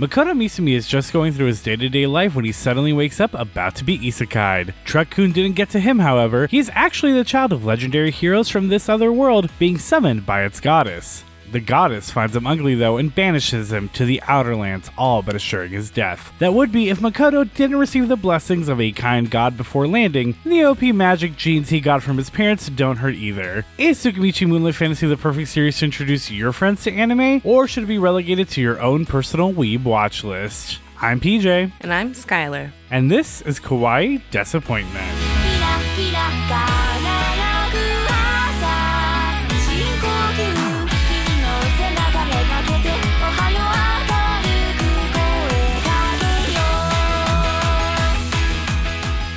[0.00, 3.20] Makoto Misumi is just going through his day to day life when he suddenly wakes
[3.20, 4.72] up about to be isekai'd.
[4.86, 6.46] Truck-kun didn't get to him, however.
[6.46, 10.58] He's actually the child of legendary heroes from this other world being summoned by its
[10.58, 11.22] goddess.
[11.52, 15.34] The goddess finds him ugly though and banishes him to the Outer Lands, all but
[15.34, 16.32] assuring his death.
[16.38, 20.36] That would be if Makoto didn't receive the blessings of a kind god before landing.
[20.44, 23.64] The OP magic genes he got from his parents don't hurt either.
[23.78, 27.82] Is Tsukimichi Moonlit Fantasy the perfect series to introduce your friends to anime, or should
[27.82, 30.78] it be relegated to your own personal weeb watch list?
[31.02, 32.70] I'm PJ, And I'm Skylar.
[32.90, 35.16] and this is Kawaii Desuppointment.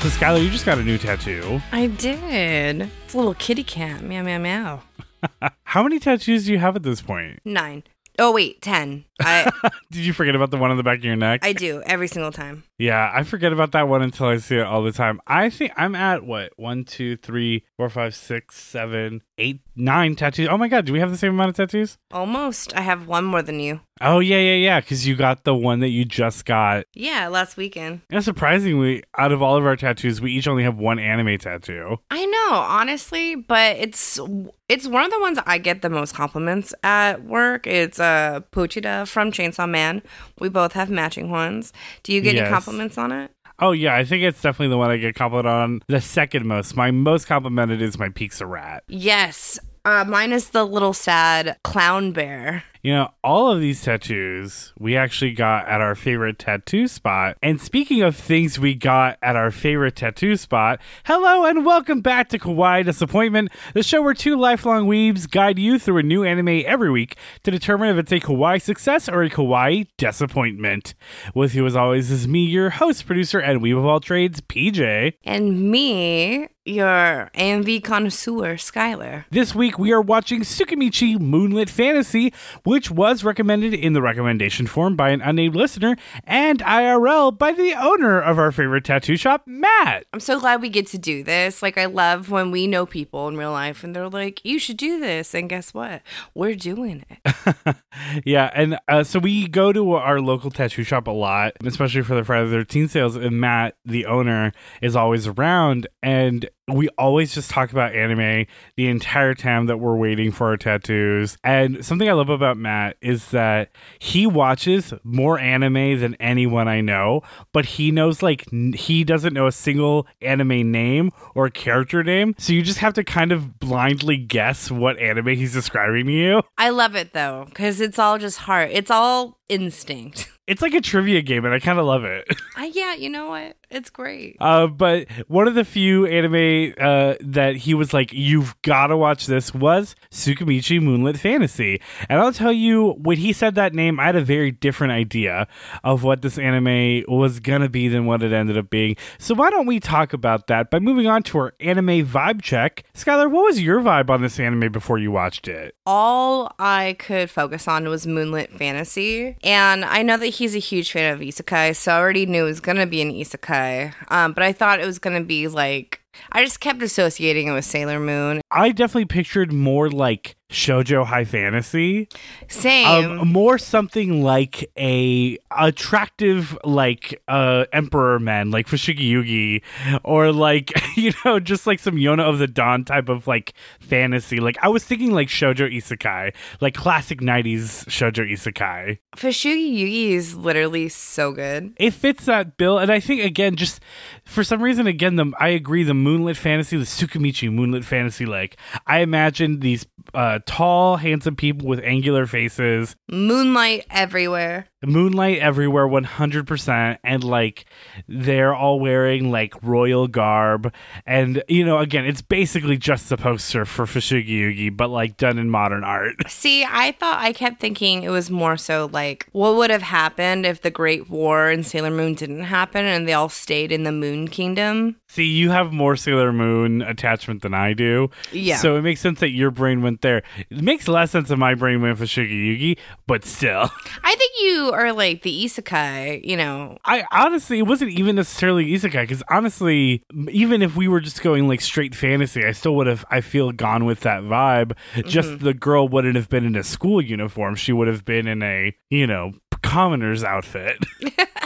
[0.04, 1.62] Because Skylar, you just got a new tattoo.
[1.72, 2.90] I did.
[3.06, 4.04] It's a little kitty cat.
[4.04, 4.82] Meow, meow, meow.
[5.64, 7.40] How many tattoos do you have at this point?
[7.46, 7.84] Nine.
[8.20, 9.06] Oh wait, ten.
[9.22, 9.50] I
[9.92, 11.40] Did you forget about the one on the back of your neck?
[11.42, 12.66] I do every single time.
[12.84, 15.22] Yeah, I forget about that one until I see it all the time.
[15.26, 20.48] I think I'm at what one, two, three, four, five, six, seven, eight, nine tattoos.
[20.50, 21.98] Oh my god, do we have the same amount of tattoos?
[22.12, 22.76] Almost.
[22.76, 23.80] I have one more than you.
[24.02, 24.80] Oh yeah, yeah, yeah.
[24.82, 26.86] Because you got the one that you just got.
[26.94, 28.02] Yeah, last weekend.
[28.10, 31.98] And surprisingly, out of all of our tattoos, we each only have one anime tattoo.
[32.12, 34.20] I know, honestly, but it's
[34.68, 37.66] it's one of the ones I get the most compliments at work.
[37.68, 40.02] It's uh Pochita from Chainsaw Man.
[40.40, 41.72] We both have matching ones.
[42.02, 42.42] Do you get Yes.
[42.46, 43.32] any compliments on it?
[43.60, 46.76] Oh yeah, I think it's definitely the one I get complimented on the second most.
[46.76, 48.84] My most complimented is my Pizza Rat.
[48.88, 49.60] Yes.
[49.86, 52.64] Uh, mine is the little sad clown bear.
[52.84, 57.38] You know, all of these tattoos we actually got at our favorite tattoo spot.
[57.42, 62.30] And speaking of things we got at our favorite tattoo spot, hello and welcome back
[62.30, 66.64] to Kawaii Desuppointment, the show where two lifelong weebs guide you through a new anime
[66.66, 70.94] every week to determine if it's a kawaii success or a kawaii disappointment.
[71.36, 75.14] With you as always is me, your host, producer, and weeb of all trades, PJ.
[75.26, 79.26] And me, your AMV connoisseur, Skylar.
[79.30, 84.96] This week we are watching Tsukimichi Moonlit Fantasy, which was recommended in the recommendation form
[84.96, 90.06] by an unnamed listener and IRL by the owner of our favorite tattoo shop, Matt.
[90.14, 91.62] I'm so glad we get to do this.
[91.62, 94.78] Like, I love when we know people in real life and they're like, you should
[94.78, 95.34] do this.
[95.34, 96.02] And guess what?
[96.34, 97.76] We're doing it.
[98.26, 102.16] yeah, and uh, so we go to our local tattoo shop a lot, especially for
[102.16, 107.34] the Friday the 13th sales, and Matt, the owner, is always around, and we always
[107.34, 108.46] just talk about anime
[108.78, 111.38] the entire time that we're waiting for our tattoos.
[111.44, 116.82] And something I love about Matt is that he watches more anime than anyone I
[116.82, 117.22] know,
[117.52, 122.36] but he knows like he doesn't know a single anime name or character name.
[122.38, 126.42] So you just have to kind of blindly guess what anime he's describing to you.
[126.58, 128.70] I love it though, because it's all just heart.
[128.72, 130.30] It's all instinct.
[130.46, 132.28] It's like a trivia game, and I kind of love it.
[132.58, 133.56] I, yeah, you know what?
[133.70, 134.36] It's great.
[134.40, 138.98] Uh, but one of the few anime uh, that he was like, "You've got to
[138.98, 141.82] watch this," was Tsukimichi Moonlit Fantasy.
[142.10, 145.48] And I'll tell you, when he said that name, I had a very different idea
[145.84, 148.98] of what this anime was gonna be than what it ended up being.
[149.18, 152.84] So why don't we talk about that by moving on to our anime vibe check?
[152.94, 155.76] Skylar, what was your vibe on this anime before you watched it?
[155.86, 159.36] all I could focus on was Moonlit Fantasy.
[159.44, 162.50] And I know that he's a huge fan of isekai, so I already knew it
[162.50, 163.94] was to be an isekai.
[164.10, 166.02] Um, but I thought it was to be like,
[166.32, 168.42] I just kept associating it with Sailor Moon.
[168.52, 172.08] I definitely pictured more like shojo high fantasy.
[172.48, 173.20] Same.
[173.20, 179.62] Um, more something like a attractive like uh emperor men like Fushigi Yugi
[180.04, 184.40] or like you know just like some Yona of the Dawn type of like fantasy
[184.40, 190.36] like I was thinking like shojo isekai like classic 90s shojo isekai Fushigi Yugi is
[190.36, 191.74] literally so good.
[191.78, 193.80] it fits that bill and I think again just
[194.24, 198.58] for some reason again the I agree the moonlit fantasy the Tsukimichi moonlit fantasy like
[198.88, 204.68] I imagine these uh tall handsome people with angular faces Moonlight everywhere.
[204.86, 207.66] Moonlight everywhere 100% and like
[208.08, 210.74] they're all wearing like royal garb.
[211.06, 215.38] And you know again it's basically just the poster for Fushigi Yugi but like done
[215.38, 216.16] in modern art.
[216.30, 220.46] See, I thought I kept thinking it was more so like what would have happened
[220.46, 223.92] if the Great War in Sailor Moon didn't happen and they all stayed in the
[223.92, 224.96] Moon Kingdom.
[225.08, 228.10] see you have more Sailor Moon attachment than I do.
[228.32, 228.58] Yeah.
[228.58, 230.24] so it makes sense that your brain went there.
[230.50, 232.78] It makes less sense that my brain went for Fushigi Yugi
[233.08, 233.70] but still.
[234.04, 236.78] I think you are like the isekai, you know.
[236.86, 241.48] I honestly, it wasn't even necessarily isekai because honestly, even if we were just going
[241.48, 244.76] like straight fantasy, I still would have, I feel, gone with that vibe.
[245.06, 245.46] Just mm-hmm.
[245.46, 248.76] the girl wouldn't have been in a school uniform; she would have been in a,
[248.90, 250.78] you know, commoner's outfit.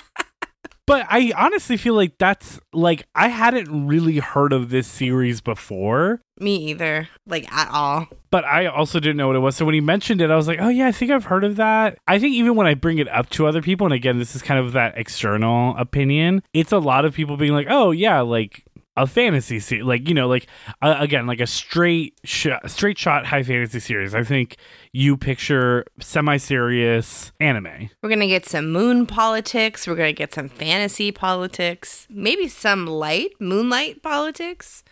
[0.87, 6.21] but I honestly feel like that's like I hadn't really heard of this series before.
[6.39, 8.07] Me either, like at all.
[8.31, 9.57] But I also didn't know what it was.
[9.57, 11.57] So when he mentioned it, I was like, oh, yeah, I think I've heard of
[11.57, 11.97] that.
[12.07, 14.41] I think even when I bring it up to other people, and again, this is
[14.41, 18.63] kind of that external opinion, it's a lot of people being like, oh, yeah, like
[18.95, 20.47] a fantasy series, like you know, like
[20.81, 24.15] uh, again, like a straight shot, straight shot high fantasy series.
[24.15, 24.57] I think
[24.91, 27.89] you picture semi-serious anime.
[28.01, 29.87] We're gonna get some moon politics.
[29.87, 32.07] We're gonna get some fantasy politics.
[32.09, 34.83] Maybe some light moonlight politics.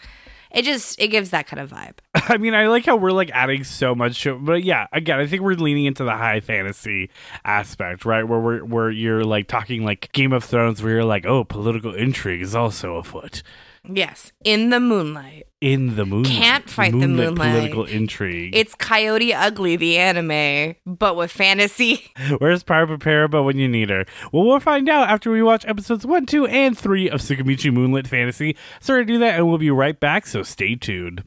[0.52, 1.96] It just it gives that kind of vibe.
[2.16, 5.28] I mean, I like how we're like adding so much to but yeah, again, I
[5.28, 7.10] think we're leaning into the high fantasy
[7.44, 8.24] aspect, right?
[8.24, 11.94] Where we're where you're like talking like Game of Thrones, where you're like, oh, political
[11.94, 13.44] intrigue is also afoot
[13.90, 15.44] Yes, in the moonlight.
[15.62, 16.24] in the moon.
[16.26, 17.52] Can't fight the moonlight.
[17.54, 18.56] Political intrigue.
[18.56, 22.12] It's Coyote Ugly, the anime, but with fantasy.
[22.40, 24.06] Where's Piper Perabo when you need her?
[24.32, 28.08] Well, we'll find out after we watch episodes one, two, and three of Tsukimichi Moonlit
[28.08, 28.56] Fantasy.
[28.80, 30.28] So to do that, and we'll be right back.
[30.28, 31.24] So stay tuned.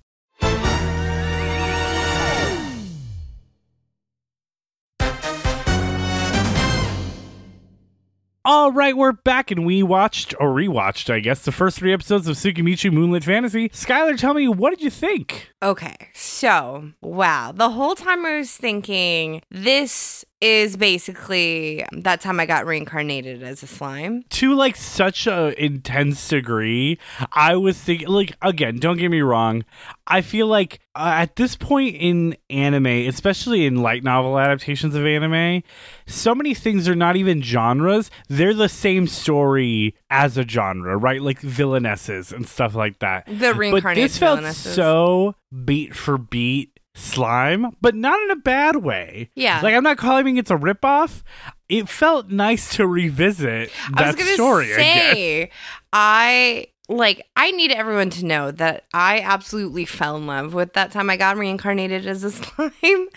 [8.51, 12.27] All right, we're back and we watched or rewatched, I guess, the first three episodes
[12.29, 13.69] of Tsukimichi Moonlit Fantasy.
[13.69, 15.53] Skylar, tell me, what did you think?
[15.63, 22.47] Okay, so wow, the whole time I was thinking this is basically that time I
[22.47, 24.23] got reincarnated as a slime.
[24.31, 26.99] to like such a intense degree
[27.33, 29.65] i was thinking like again don't get me wrong
[30.07, 35.05] i feel like uh, at this point in anime especially in light novel adaptations of
[35.05, 35.63] anime
[36.07, 41.23] so many things are not even genres they're the same story as a genre right
[41.23, 44.75] like villainesses and stuff like that The but reincarnated this felt villainesses.
[44.75, 49.61] so beat for beat slime but not in a bad way Yeah.
[49.63, 51.23] like i'm not calling it it's a ripoff
[51.69, 55.15] it felt nice to revisit that I story again.
[55.15, 55.51] say,
[55.93, 60.91] I like I need everyone to know that I absolutely fell in love with that
[60.93, 63.09] time I got reincarnated as a slime,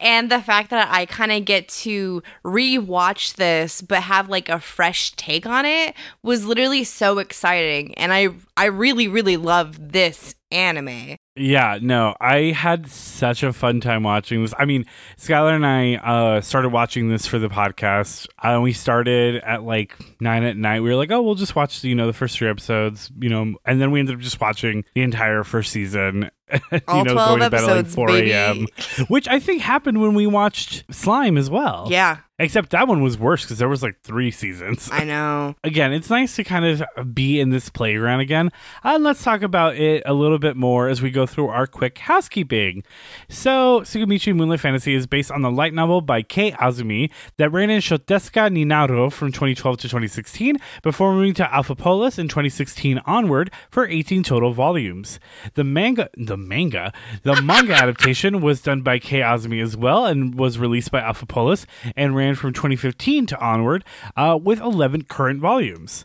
[0.00, 4.58] and the fact that I kind of get to rewatch this but have like a
[4.58, 5.94] fresh take on it
[6.24, 11.14] was literally so exciting, and I I really really love this anime.
[11.34, 14.52] Yeah, no, I had such a fun time watching this.
[14.58, 14.84] I mean,
[15.16, 18.26] Skylar and I uh, started watching this for the podcast.
[18.38, 20.80] Uh, we started at like nine at night.
[20.80, 23.54] We were like, oh, we'll just watch, you know, the first three episodes, you know,
[23.64, 26.30] and then we ended up just watching the entire first season.
[26.88, 28.30] All know, 12 going to bed at like episodes, 4 baby.
[28.32, 28.66] a.m.,
[29.08, 31.88] which I think happened when we watched Slime as well.
[31.90, 34.88] Yeah, Except that one was worse because there was like three seasons.
[34.90, 35.54] I know.
[35.64, 38.50] again, it's nice to kind of be in this playground again.
[38.82, 41.98] And let's talk about it a little bit more as we go through our quick
[41.98, 42.82] housekeeping.
[43.28, 47.70] So, Tsukimichi Moonlight Fantasy is based on the light novel by Kei Azumi that ran
[47.70, 52.98] in Shosetsuka ni Naro from 2012 to 2016 before moving to Alpha Polis in 2016
[53.06, 55.20] onward for 18 total volumes.
[55.54, 56.92] The manga, the manga,
[57.22, 61.26] the manga adaptation was done by Kei Azumi as well and was released by Alpha
[61.26, 61.66] Polis
[61.96, 63.84] and ran from 2015 to onward
[64.16, 66.04] uh, with 11 current volumes.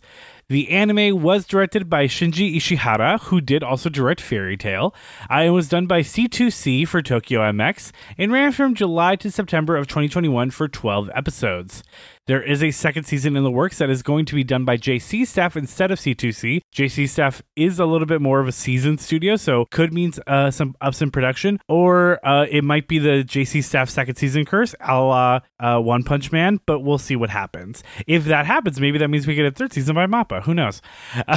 [0.50, 4.95] The anime was directed by Shinji Ishihara, who did also direct Fairy Tail.
[5.30, 9.75] Uh, it was done by C2C for Tokyo MX and ran from July to September
[9.75, 11.83] of 2021 for 12 episodes.
[12.28, 14.76] There is a second season in the works that is going to be done by
[14.76, 16.60] JC staff instead of C2C.
[16.76, 20.52] JC staff is a little bit more of a seasoned studio, so could mean uh,
[20.52, 24.76] some ups in production, or uh, it might be the JC staff second season curse,
[24.81, 27.81] a la uh, One Punch Man, but we'll see what happens.
[28.07, 30.44] If that happens, maybe that means we get a third season by Mappa.
[30.44, 30.81] Who knows?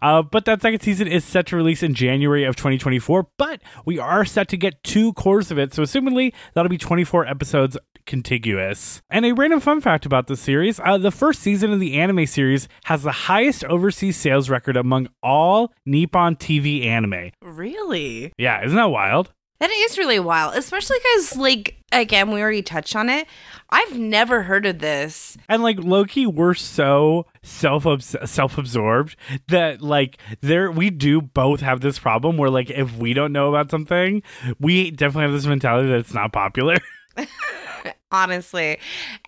[0.00, 3.98] uh, but that second season is set to release in January of 2024, but we
[3.98, 9.02] are set to get two cours of it, so assumingly that'll be 24 episodes contiguous.
[9.10, 12.26] And a random fun fact about this series uh, the first season of the anime
[12.26, 17.30] series has the highest overseas sales record among all Nippon TV anime.
[17.42, 18.32] Really?
[18.38, 19.32] Yeah, isn't that wild?
[19.60, 23.26] That is really wild, especially because, like, again, we already touched on it.
[23.70, 25.38] I've never heard of this.
[25.48, 29.16] And like Loki, we're so self self absorbed
[29.48, 33.48] that like there we do both have this problem where like if we don't know
[33.48, 34.22] about something,
[34.60, 36.76] we definitely have this mentality that it's not popular.
[38.10, 38.78] honestly.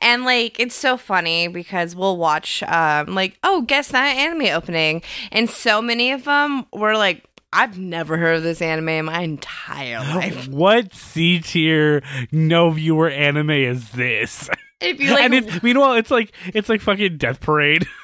[0.00, 5.02] And like it's so funny because we'll watch um like oh guess that anime opening.
[5.32, 9.20] And so many of them were like i've never heard of this anime in my
[9.20, 10.48] entire life.
[10.48, 12.02] What C tier
[12.32, 14.48] no viewer anime is this?
[14.80, 17.86] if you like and it's meanwhile it's like it's like fucking Death Parade.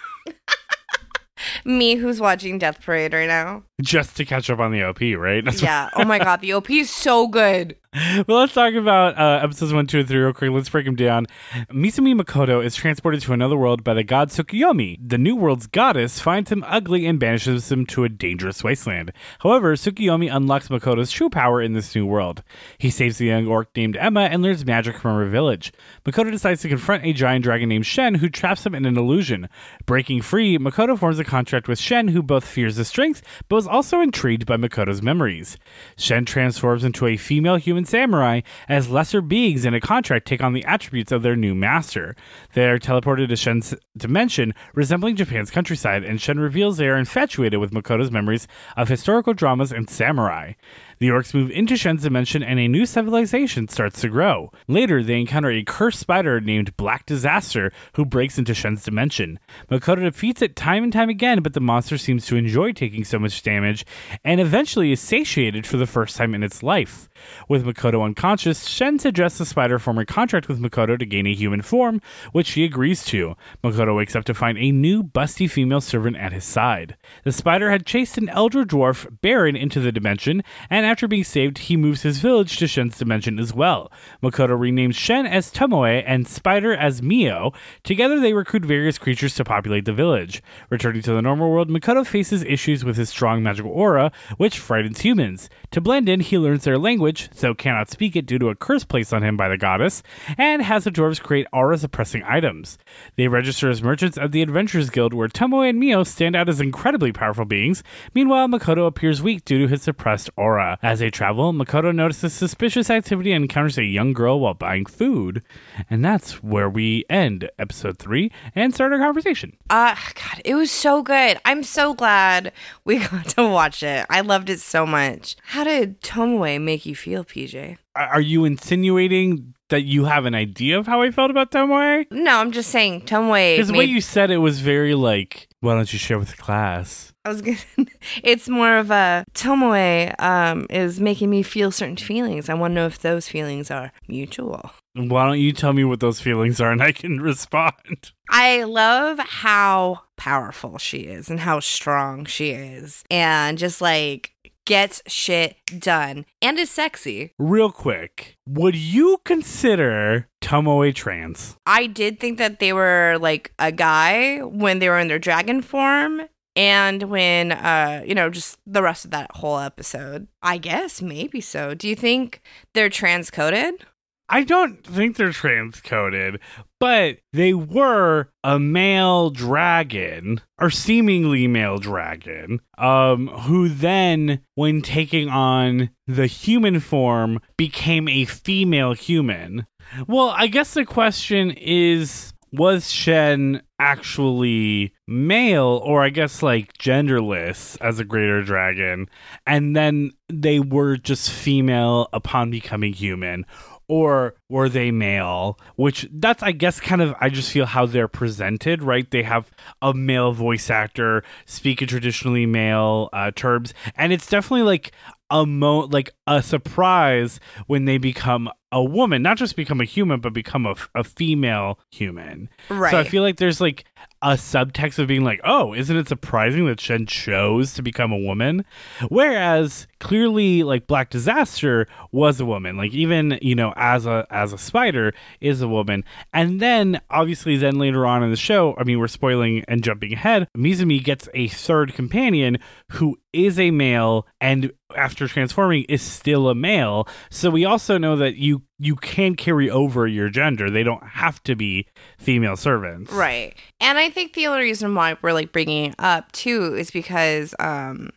[1.65, 3.65] Me who's watching death parade right now?
[3.81, 5.45] Just to catch up on the OP, right?
[5.45, 5.91] That's yeah.
[5.97, 7.77] Oh my god the op is so good
[8.27, 10.51] well, let's talk about uh, episodes one, two, and three real quick.
[10.51, 11.27] Let's break them down.
[11.71, 14.97] Misumi Makoto is transported to another world by the god Tsukuyomi.
[15.07, 19.13] The new world's goddess finds him ugly and banishes him to a dangerous wasteland.
[19.41, 22.43] However, Tsukuyomi unlocks Makoto's true power in this new world.
[22.79, 25.71] He saves a young orc named Emma and learns magic from her village.
[26.07, 29.51] Makoto decides to confront a giant dragon named Shen who traps him in an illusion.
[29.85, 33.21] Breaking free, Makoto forms a contract with Shen who both fears his strength
[33.51, 35.59] but was also intrigued by Makoto's memories.
[35.99, 40.53] Shen transforms into a female human samurai as lesser beings in a contract take on
[40.53, 42.15] the attributes of their new master.
[42.55, 47.61] They are teleported to Shen's dimension, resembling Japan's countryside, and Shen reveals they are infatuated
[47.61, 48.47] with Makoto's memories
[48.77, 50.53] of historical dramas and samurai.
[50.99, 54.51] The orcs move into Shen's dimension and a new civilization starts to grow.
[54.69, 59.39] Later, they encounter a cursed spider named Black Disaster who breaks into Shen's dimension.
[59.71, 63.19] Makoto defeats it time and time again, but the monster seems to enjoy taking so
[63.19, 63.85] much damage
[64.25, 67.09] and eventually is satiated for the first time in its life.
[67.49, 71.35] With Makoto unconscious, Shen suggests the spider form a contract with Makoto to gain a
[71.35, 72.01] human form,
[72.33, 73.37] which she agrees to.
[73.63, 76.97] Makoto wakes up to find a new, busty female servant at his side.
[77.25, 81.57] The spider had chased an elder dwarf, Baron, into the dimension, and after being saved,
[81.57, 83.91] he moves his village to Shen's dimension as well.
[84.23, 87.53] Makoto renames Shen as Tomoe and Spider as Mio.
[87.83, 90.43] Together, they recruit various creatures to populate the village.
[90.69, 95.01] Returning to the normal world, Makoto faces issues with his strong magical aura, which frightens
[95.01, 95.49] humans.
[95.71, 98.85] To blend in, he learns their language, though cannot speak it due to a curse
[98.85, 100.03] placed on him by the goddess,
[100.37, 102.77] and has the dwarves create aura suppressing items.
[103.17, 106.61] They register as merchants at the Adventurers Guild, where Tomoe and Mio stand out as
[106.61, 107.83] incredibly powerful beings.
[108.15, 110.72] Meanwhile, Makoto appears weak due to his suppressed aura.
[110.83, 115.43] As they travel, Makoto notices suspicious activity and encounters a young girl while buying food.
[115.91, 119.57] And that's where we end episode three and start our conversation.
[119.71, 121.39] Uh, God, it was so good.
[121.45, 122.53] I'm so glad
[122.85, 124.07] we got to watch it.
[124.09, 125.37] I loved it so much.
[125.45, 127.79] How did Tomoe make you feel, PJ?
[127.95, 132.07] Are are you insinuating that you have an idea of how I felt about Tomoe?
[132.11, 133.57] No, I'm just saying Tomoe.
[133.57, 136.37] Because the way you said it was very like, why don't you share with the
[136.37, 137.12] class?
[137.25, 137.59] I was gonna.
[138.25, 142.49] It's more of a Tomoe um, is making me feel certain feelings.
[142.49, 144.71] I want to know if those feelings are mutual.
[144.95, 148.13] Why don't you tell me what those feelings are and I can respond?
[148.29, 154.33] I love how powerful she is and how strong she is, and just like
[154.65, 157.33] gets shit done and is sexy.
[157.39, 161.57] Real quick, would you consider Tomoe trans?
[161.67, 165.63] I did think that they were like a guy when they were in their dragon
[165.63, 166.23] form.
[166.55, 171.41] And when, uh, you know, just the rest of that whole episode, I guess maybe
[171.41, 171.75] so.
[171.75, 172.43] Do you think
[172.75, 173.83] they're transcoded?
[174.29, 176.39] I don't think they're transcoded,
[176.81, 185.29] but they were a male dragon, or seemingly male dragon, um, who then, when taking
[185.29, 189.67] on the human form, became a female human.
[190.07, 197.79] Well, I guess the question is was Shen actually male or I guess like genderless
[197.81, 199.09] as a greater dragon
[199.47, 203.47] and then they were just female upon becoming human?
[203.89, 205.59] Or were they male?
[205.77, 209.11] Which that's i guess kind of i just feel how they're presented right?
[209.11, 214.93] They have a male voice actor speaking traditionally male uh, terms and it's definitely like
[215.31, 220.21] a mo like a surprise when they become a woman not just become a human
[220.21, 222.49] but become a, a female human.
[222.69, 222.91] Right.
[222.91, 223.85] so i feel like there's like
[224.23, 228.19] a subtext of being like oh isn't it surprising that shen chose to become a
[228.19, 228.65] woman?
[229.09, 232.77] Whereas clearly like black disaster was a woman.
[232.77, 236.05] Like even you know as a as a spider is a woman.
[236.33, 240.13] And then obviously then later on in the show i mean we're spoiling and jumping
[240.13, 242.59] ahead Misumi gets a third companion
[242.93, 248.17] who is a male and after transforming is still a male so we also know
[248.17, 251.87] that you you can carry over your gender they don't have to be
[252.19, 253.55] female servants Right.
[253.81, 257.55] And I think the only reason why we're like bringing it up too is because
[257.59, 258.11] um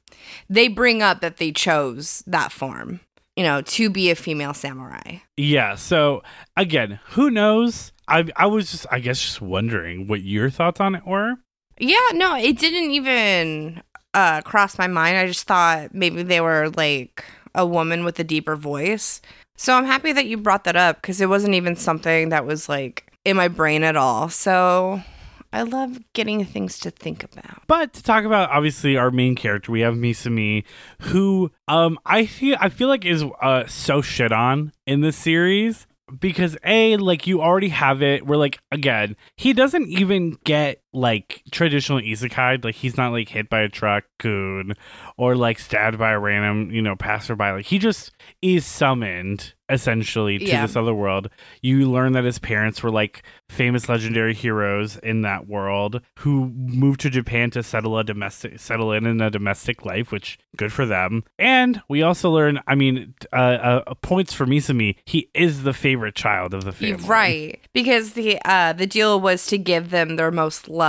[0.50, 3.00] they bring up that they chose that form,
[3.36, 5.18] you know, to be a female samurai.
[5.38, 5.76] Yeah.
[5.76, 6.24] So
[6.58, 7.92] again, who knows?
[8.08, 11.36] I I was just I guess just wondering what your thoughts on it were.
[11.78, 13.82] Yeah, no, it didn't even
[14.16, 15.18] uh cross my mind.
[15.18, 19.22] I just thought maybe they were like a woman with a deeper voice.
[19.58, 22.68] So I'm happy that you brought that up because it wasn't even something that was
[22.68, 24.30] like in my brain at all.
[24.30, 25.02] So
[25.54, 27.62] I love getting things to think about.
[27.68, 30.64] But to talk about obviously our main character, we have Misumi,
[31.00, 35.88] who um I feel I feel like is uh so shit on in this series
[36.20, 41.44] because a like you already have it where like again he doesn't even get like
[41.52, 42.64] traditional isekai.
[42.64, 44.74] Like he's not like hit by a truck coon
[45.18, 47.44] or like stabbed by a random, you know, passerby.
[47.52, 48.12] Like he just
[48.42, 50.62] is summoned essentially to Yeah.
[50.62, 51.28] this other world.
[51.62, 57.00] You learn that his parents were like famous legendary heroes in that world who moved
[57.02, 60.86] to Japan to settle a domestic settle in in a domestic life, which good for
[60.86, 61.24] them.
[61.40, 64.98] And we also learn, I mean, uh, uh, points for Misumi.
[65.04, 67.60] He is the favorite child of the family, Right.
[67.74, 70.85] Because the uh the deal was to give them their most loved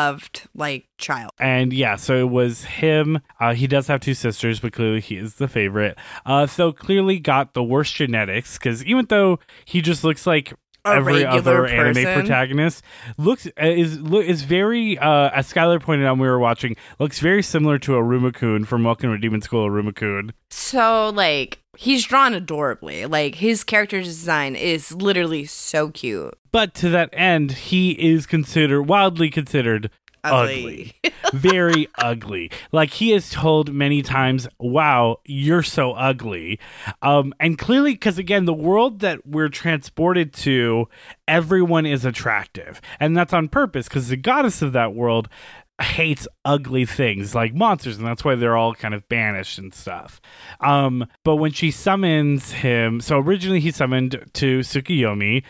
[0.55, 1.33] like child.
[1.39, 3.21] And yeah, so it was him.
[3.41, 5.99] Uh, he does have two sisters, but clearly he is the favorite.
[6.25, 10.53] Uh, so clearly got the worst genetics because even though he just looks like
[10.87, 12.85] A every other anime protagonist,
[13.19, 16.77] looks uh, is look is very uh, as Skylar pointed out when we were watching,
[16.99, 19.69] looks very similar to Iruma-kun from Welcome to Demon School.
[19.69, 20.33] Iruma-kun.
[20.51, 23.07] So like he's drawn adorably.
[23.07, 26.39] Like his character design is literally so cute.
[26.53, 29.91] But to that end, he is considered wildly considered
[30.33, 30.93] ugly.
[31.33, 32.51] Very ugly.
[32.73, 36.59] Like he is told many times, "Wow, you're so ugly."
[37.03, 40.89] Um and clearly cuz again, the world that we're transported to,
[41.27, 42.81] everyone is attractive.
[43.01, 45.29] And that's on purpose cuz the goddess of that world
[45.81, 50.23] hates ugly things like monsters and that's why they're all kind of banished and stuff
[50.63, 55.43] um but when she summons him so originally he summoned to tsukiyomi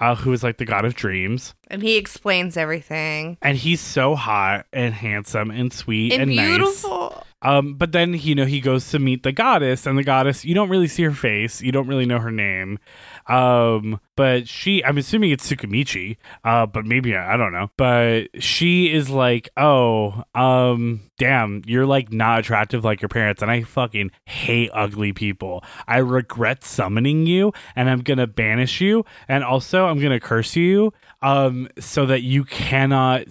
[0.00, 3.38] uh, who is like the god of dreams And he explains everything.
[3.42, 6.48] and he's so hot and handsome and sweet and, And, nice.
[6.48, 7.26] beautiful.
[7.42, 10.54] Um, but then you know he goes to meet the goddess, and the goddess you
[10.54, 12.78] don't really see her face, you don't really know her name.
[13.26, 16.16] Um, but she, I'm assuming it's Tsukumichi.
[16.44, 17.70] Uh, but maybe I don't know.
[17.76, 23.50] But she is like, oh, um, damn, you're like not attractive like your parents, and
[23.50, 25.64] I fucking hate ugly people.
[25.86, 30.92] I regret summoning you, and I'm gonna banish you, and also I'm gonna curse you,
[31.22, 33.26] um, so that you cannot.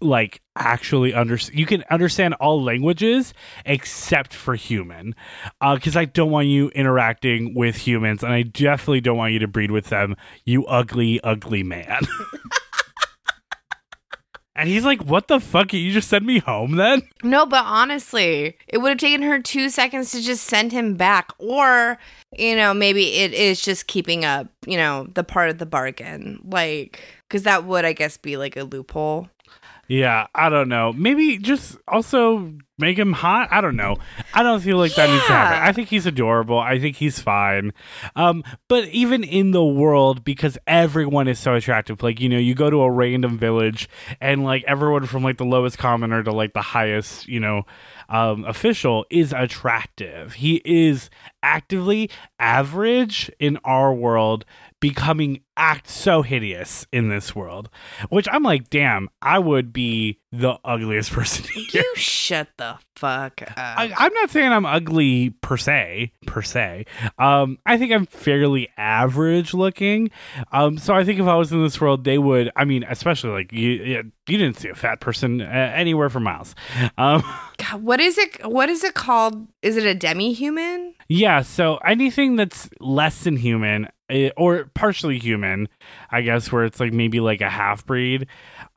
[0.00, 3.32] Like actually understand you can understand all languages
[3.64, 5.14] except for human
[5.60, 9.38] uh, because i don't want you interacting with humans and i definitely don't want you
[9.38, 12.00] to breed with them you ugly ugly man
[14.56, 18.56] and he's like what the fuck you just send me home then No, but honestly,
[18.68, 21.32] it would have taken her two seconds to just send him back.
[21.38, 21.98] Or,
[22.38, 26.40] you know, maybe it is just keeping up, you know, the part of the bargain.
[26.44, 29.28] Like, because that would, I guess, be like a loophole.
[29.88, 30.92] Yeah i don't know.
[30.92, 33.48] Maybe just also make him hot?
[33.50, 33.96] I don't know.
[34.34, 35.62] I don't feel like that needs to happen.
[35.62, 36.58] I think he's adorable.
[36.58, 37.72] I think he's fine.
[38.14, 42.54] Um but even in the world because everyone is so attractive like you know you
[42.54, 43.88] go to a random village
[44.20, 47.62] and like everyone from like the lowest commoner to like the highest you know
[48.08, 50.34] um official is attractive.
[50.34, 51.10] He is
[51.42, 54.44] actively average in our world
[54.80, 57.68] becoming act so hideous in this world
[58.10, 63.40] which i'm like damn i would be the ugliest person here You shut the fuck
[63.42, 63.52] up.
[63.56, 66.84] I, I'm not saying I'm ugly per se, per se.
[67.18, 70.10] Um, I think I'm fairly average looking.
[70.52, 72.50] Um, so I think if I was in this world, they would.
[72.56, 73.70] I mean, especially like you,
[74.28, 76.54] you didn't see a fat person uh, anywhere for miles.
[76.98, 77.22] Um,
[77.58, 78.46] God, what is it?
[78.46, 79.46] What is it called?
[79.62, 80.94] Is it a demi human?
[81.08, 81.40] yeah.
[81.42, 83.88] So anything that's less than human
[84.36, 85.68] or partially human,
[86.10, 88.26] I guess, where it's like maybe like a half breed,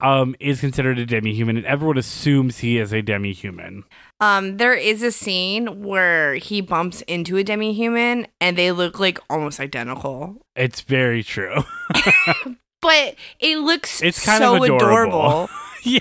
[0.01, 3.83] um, is considered a demi human, and everyone assumes he is a demi human.
[4.19, 8.99] Um, there is a scene where he bumps into a demi human and they look
[8.99, 10.37] like almost identical.
[10.55, 11.63] It's very true.
[12.81, 15.19] But it looks It's kind so of adorable.
[15.19, 15.49] adorable.
[15.83, 15.99] yeah.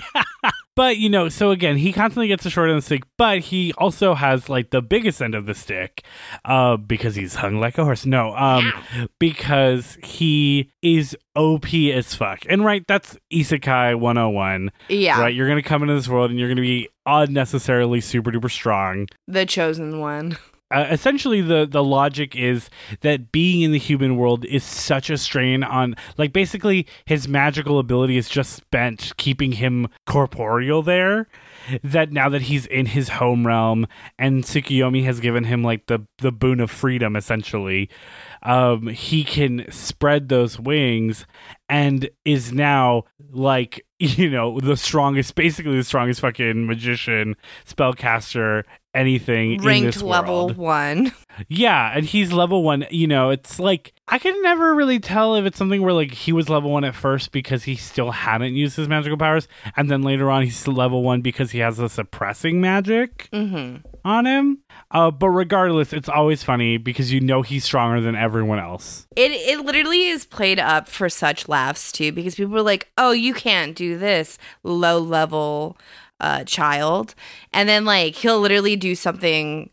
[0.79, 3.39] But, you know, so again, he constantly gets the short end of the stick, but
[3.39, 6.05] he also has like the biggest end of the stick
[6.45, 8.05] uh, because he's hung like a horse.
[8.05, 8.71] No, um,
[9.19, 12.45] because he is OP as fuck.
[12.47, 14.71] And, right, that's Isekai 101.
[14.87, 15.35] Yeah, Right?
[15.35, 18.49] You're going to come into this world and you're going to be unnecessarily super duper
[18.49, 19.07] strong.
[19.27, 20.37] the chosen one.
[20.71, 22.69] Uh, essentially the the logic is
[23.01, 27.79] that being in the human world is such a strain on like basically his magical
[27.79, 31.27] ability is just spent keeping him corporeal there
[31.83, 33.87] that now that he's in his home realm
[34.19, 37.89] and Tsukiyomi has given him like the the boon of freedom essentially
[38.43, 41.25] um he can spread those wings
[41.67, 47.35] and is now like you know the strongest basically the strongest fucking magician
[47.67, 48.63] spellcaster
[48.99, 50.57] anything in Ranked this level world.
[50.57, 51.11] one.
[51.47, 52.85] Yeah, and he's level one.
[52.91, 56.33] You know, it's like I can never really tell if it's something where like he
[56.33, 60.01] was level one at first because he still hadn't used his magical powers, and then
[60.01, 64.57] later on he's level one because he has the suppressing magic hmm on him.
[64.91, 69.07] Uh, but regardless, it's always funny because you know he's stronger than everyone else.
[69.15, 73.11] It it literally is played up for such laughs too because people are like, "Oh,
[73.11, 75.77] you can't do this, low level
[76.19, 77.15] uh child."
[77.53, 79.69] And then like he'll literally do something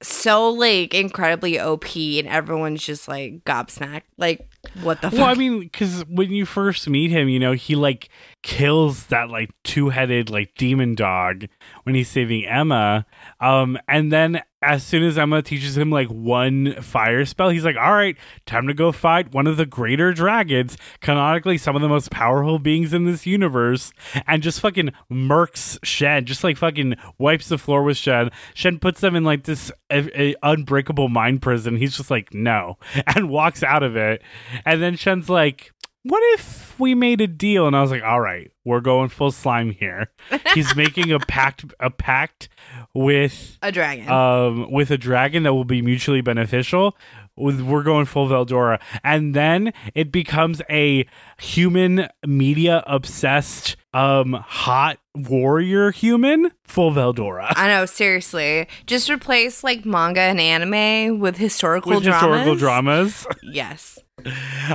[0.00, 4.02] so like incredibly OP and everyone's just like gobsmacked.
[4.16, 4.48] Like,
[4.82, 5.18] what the fuck?
[5.18, 8.08] Well, I mean, because when you first meet him, you know, he like
[8.42, 11.46] kills that like two headed like demon dog
[11.82, 13.06] when he's saving Emma.
[13.40, 17.76] Um, and then as soon as Emma teaches him like one fire spell, he's like,
[17.76, 21.88] all right, time to go fight one of the greater dragons, canonically some of the
[21.88, 23.92] most powerful beings in this universe,
[24.26, 28.30] and just fucking murks Shen, just like fucking wipes the floor with Shen.
[28.54, 31.76] Shen puts them in like this a, a unbreakable mind prison.
[31.76, 32.78] He's just like, no,
[33.14, 34.22] and walks out of it.
[34.64, 35.72] And then Shen's like,
[36.04, 37.66] what if we made a deal?
[37.66, 40.10] And I was like, all right, we're going full slime here.
[40.54, 42.48] He's making a pact, a pact
[42.94, 44.08] with a dragon.
[44.08, 46.96] um, with a dragon that will be mutually beneficial.
[47.36, 51.06] With- We're going full Veldora, and then it becomes a
[51.38, 58.66] human media obsessed, um, hot warrior human full Veldora I know, seriously.
[58.86, 62.20] Just replace like manga and anime with historical with dramas.
[62.22, 63.26] historical dramas.
[63.44, 63.98] Yes.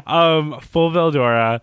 [0.08, 1.62] Um full Veldora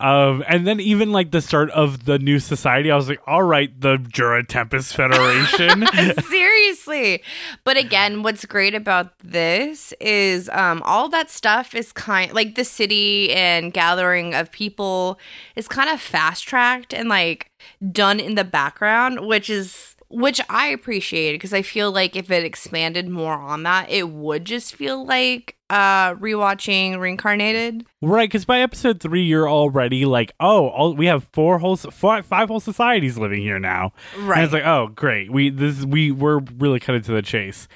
[0.00, 3.42] um and then even like the start of the new society I was like all
[3.42, 5.86] right the Jura Tempest Federation
[6.28, 7.22] Seriously.
[7.64, 12.64] But again, what's great about this is um all that stuff is kind like the
[12.64, 15.18] city and gathering of people
[15.56, 17.50] is kind of fast tracked and like
[17.92, 22.44] done in the background, which is which I appreciate because I feel like if it
[22.44, 27.84] expanded more on that, it would just feel like uh rewatching Reincarnated.
[28.00, 32.22] right cuz by episode 3 you're already like oh all, we have four whole four,
[32.22, 34.38] five whole societies living here now Right.
[34.38, 37.68] and it's like oh great we this we we're really cutting to the chase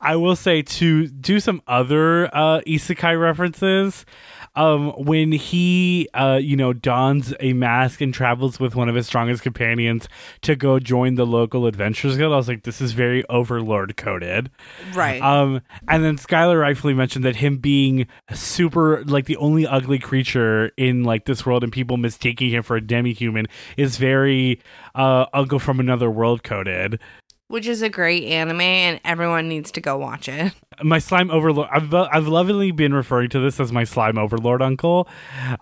[0.00, 4.04] I will say to do some other uh isekai references
[4.60, 9.06] um when he uh you know dons a mask and travels with one of his
[9.06, 10.08] strongest companions
[10.42, 14.50] to go join the local adventurers guild i was like this is very overlord coded
[14.92, 15.22] right.
[15.22, 20.72] um and then skylar rightfully mentioned that him being super like the only ugly creature
[20.76, 23.46] in like this world and people mistaking him for a demi-human
[23.76, 24.60] is very
[24.94, 26.98] uh uncle from another world coded
[27.50, 30.52] which is a great anime and everyone needs to go watch it.
[30.82, 35.08] my slime overlord I've, I've lovingly been referring to this as my slime overlord uncle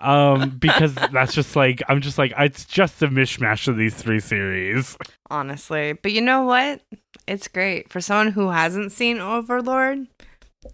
[0.00, 4.20] um because that's just like i'm just like it's just a mishmash of these three
[4.20, 4.96] series
[5.30, 5.92] honestly.
[5.92, 6.80] But you know what?
[7.26, 10.06] It's great for someone who hasn't seen Overlord.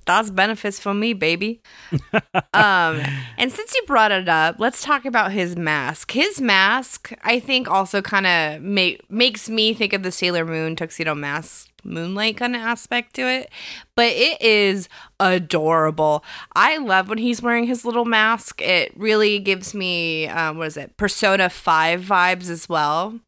[0.06, 1.60] That's benefits for me, baby.
[2.54, 3.02] um,
[3.36, 6.12] and since you brought it up, let's talk about his mask.
[6.12, 10.76] His mask, I think, also kind of make makes me think of the Sailor Moon
[10.76, 13.50] tuxedo mask, moonlight kind of aspect to it.
[13.94, 14.88] But it is
[15.20, 16.24] adorable.
[16.54, 18.62] I love when he's wearing his little mask.
[18.62, 23.20] It really gives me, um, what is it, Persona Five vibes as well.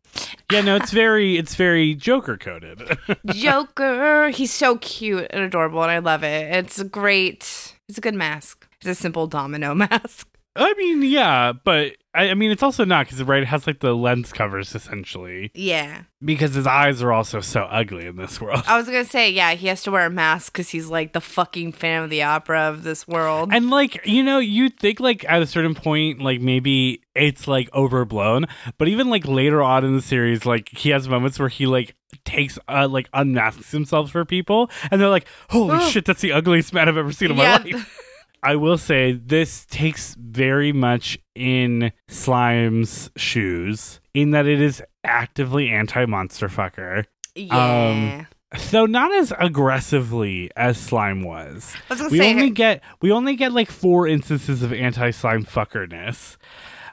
[0.52, 2.82] Yeah no it's very it's very joker coded
[3.26, 4.30] Joker.
[4.30, 6.54] He's so cute and adorable, and I love it.
[6.54, 7.74] It's a great.
[7.88, 8.66] It's a good mask.
[8.80, 10.28] It's a simple domino mask.
[10.56, 13.80] i mean yeah but I, I mean it's also not because right it has like
[13.80, 18.62] the lens covers essentially Yeah, because his eyes are also so ugly in this world
[18.66, 19.52] I was gonna say yeah.
[19.54, 22.62] He has to wear a mask because he's like the fucking fan of the opera
[22.70, 23.50] of this world.
[23.52, 27.72] And like, you know, you'd think like at a certain point, like maybe it's like
[27.74, 28.46] overblown,
[28.78, 31.94] but even like later on in the series, like he has moments where he like
[32.24, 35.80] takes uh like unmasks himself for people and they're like, Holy Oh.
[35.90, 37.58] shit, that's the ugliest man I've ever seen in Yeah.
[37.64, 37.92] my life.
[38.46, 45.68] I will say this takes very much in Slime's shoes in that it is actively
[45.68, 47.06] anti monster fucker.
[47.34, 48.26] yeah.
[48.70, 53.50] Though not as aggressively as Slime was was we say only get we only get
[53.50, 56.36] like four instances of anti slime fuckerness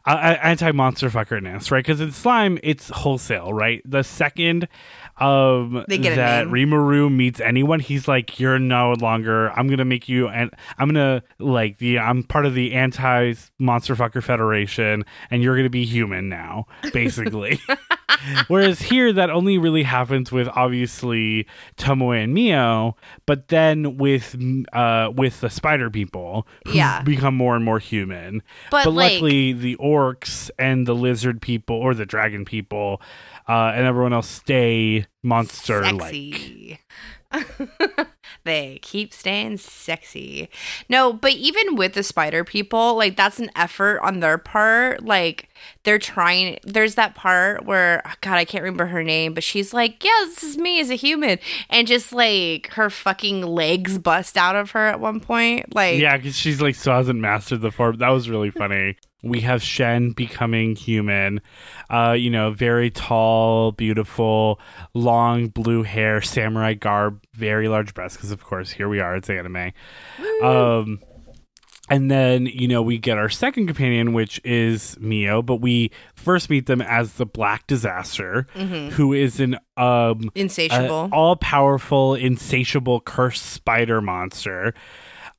[0.06, 4.68] uh, anti monster fuckerness right because in slime it's wholesale right the second
[5.24, 6.54] um They get that name.
[6.70, 11.24] Rimuru meets anyone he's like you're no longer i'm gonna make you and i'm gonna
[11.40, 16.30] like the i'm part of the anti monster fucker federation and you're gonna be human
[16.30, 17.60] now basically
[18.48, 21.46] Whereas here, that only really happens with obviously
[21.78, 24.36] Tomoe and Mio, but then with
[24.72, 27.02] uh with the spider people, who Yeah.
[27.02, 28.42] become more and more human.
[28.72, 33.02] But, like- luckily, the orcs and the lizard people or the dragon people,
[33.48, 36.80] uh, and everyone else stay monster like.
[38.44, 40.50] they keep staying sexy.
[40.90, 45.04] No, but even with the spider people, like that's an effort on their part.
[45.04, 45.50] Like
[45.84, 46.60] they're trying.
[46.64, 50.26] There's that part where oh, God, I can't remember her name, but she's like, "Yeah,
[50.26, 54.72] this is me as a human," and just like her fucking legs bust out of
[54.72, 55.74] her at one point.
[55.74, 57.98] Like, Yeah, because she's like still hasn't mastered the form.
[57.98, 58.98] That was really funny.
[59.24, 61.42] We have Shen becoming human.
[61.90, 64.60] Uh, you know, very tall, beautiful,
[64.94, 68.18] long blue hair, samurai garb, very large breasts.
[68.18, 69.16] Because of course, here we are.
[69.16, 69.72] It's anime.
[70.44, 71.00] Um,
[71.90, 75.42] and then you know we get our second companion, which is Mio.
[75.42, 81.10] But we first meet them as the Black Disaster, who is an um insatiable.
[81.12, 84.74] all powerful, insatiable, cursed spider monster.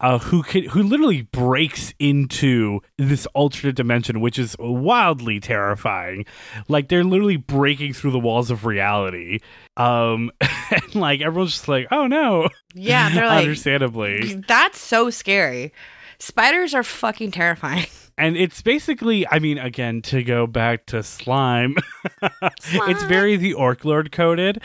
[0.01, 6.27] Uh, who could, who literally breaks into this alternate dimension, which is wildly terrifying.
[6.69, 9.39] Like they're literally breaking through the walls of reality.
[9.77, 10.31] Um,
[10.71, 15.73] and like everyone's just like, "Oh no!" yeah, they're like, Understandably, that's so scary.
[16.19, 17.87] Spiders are fucking terrifying.
[18.17, 21.77] And it's basically, I mean, again, to go back to slime,
[22.43, 24.63] it's very the Orc Lord coded,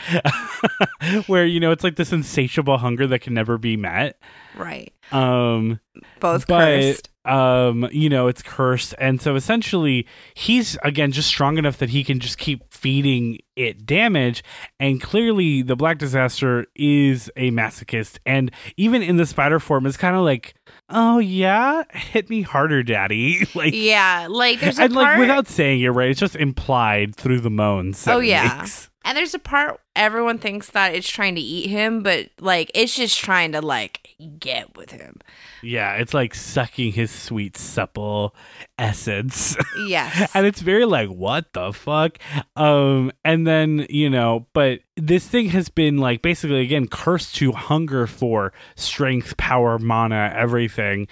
[1.26, 4.18] where you know it's like this insatiable hunger that can never be met.
[4.56, 4.92] Right.
[5.12, 5.80] Um,
[6.20, 7.09] Both but cursed.
[7.24, 8.94] Um you know it's cursed.
[8.98, 13.84] And so essentially he's again just strong enough that he can just keep feeding it
[13.84, 14.42] damage.
[14.78, 18.18] And clearly the black disaster is a masochist.
[18.24, 20.54] And even in the spider form is kind of like
[20.88, 21.82] oh yeah?
[21.92, 23.46] Hit me harder daddy.
[23.54, 25.18] Like Yeah, like there's a and part.
[25.18, 28.89] like without saying it right it's just implied through the moans oh yeah, makes.
[29.04, 32.94] And there's a part everyone thinks that it's trying to eat him, but like it's
[32.94, 35.18] just trying to like get with him.
[35.62, 38.34] yeah it's like sucking his sweet supple
[38.78, 40.30] essence Yes.
[40.34, 42.18] and it's very like what the fuck
[42.56, 47.52] um and then you know but this thing has been like basically again cursed to
[47.52, 51.08] hunger for strength power mana everything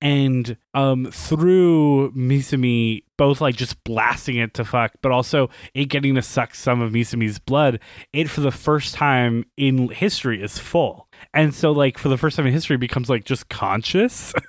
[0.00, 6.14] and um through Misumi both like just blasting it to fuck but also it getting
[6.14, 7.80] to suck some of Misumi's blood
[8.12, 11.06] it for the first time in history is full.
[11.34, 14.32] And so like for the first time in history becomes like just conscious.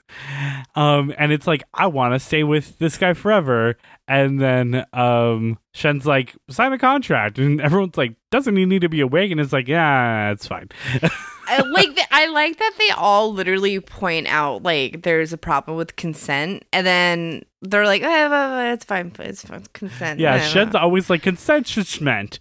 [0.76, 3.78] Um and it's like i want to stay with this guy forever.
[4.08, 7.40] And then um shen's like sign a contract.
[7.40, 9.32] And everyone's like doesn't he need to be awake?
[9.32, 10.70] And it's like yeah it's fine
[11.48, 12.08] I like that.
[12.12, 16.86] I like that they all literally point out like there's a problem with consent, and
[16.86, 20.76] then they're like, eh, blah, blah, "It's fine, it's fine, consent." yeah blah, blah." shen's
[20.76, 22.40] always like consensument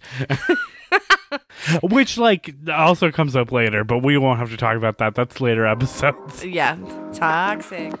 [1.83, 5.39] which like also comes up later but we won't have to talk about that that's
[5.39, 6.77] later episodes yeah,
[7.13, 7.93] toxic.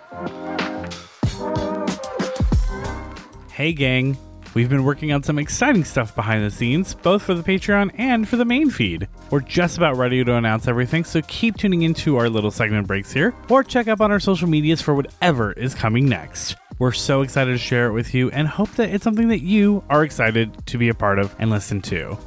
[3.51, 4.17] Hey, gang.
[4.53, 8.27] We've been working on some exciting stuff behind the scenes, both for the Patreon and
[8.27, 9.07] for the main feed.
[9.29, 13.13] We're just about ready to announce everything, so keep tuning into our little segment breaks
[13.13, 16.57] here, or check up on our social medias for whatever is coming next.
[16.79, 19.85] We're so excited to share it with you and hope that it's something that you
[19.89, 22.17] are excited to be a part of and listen to.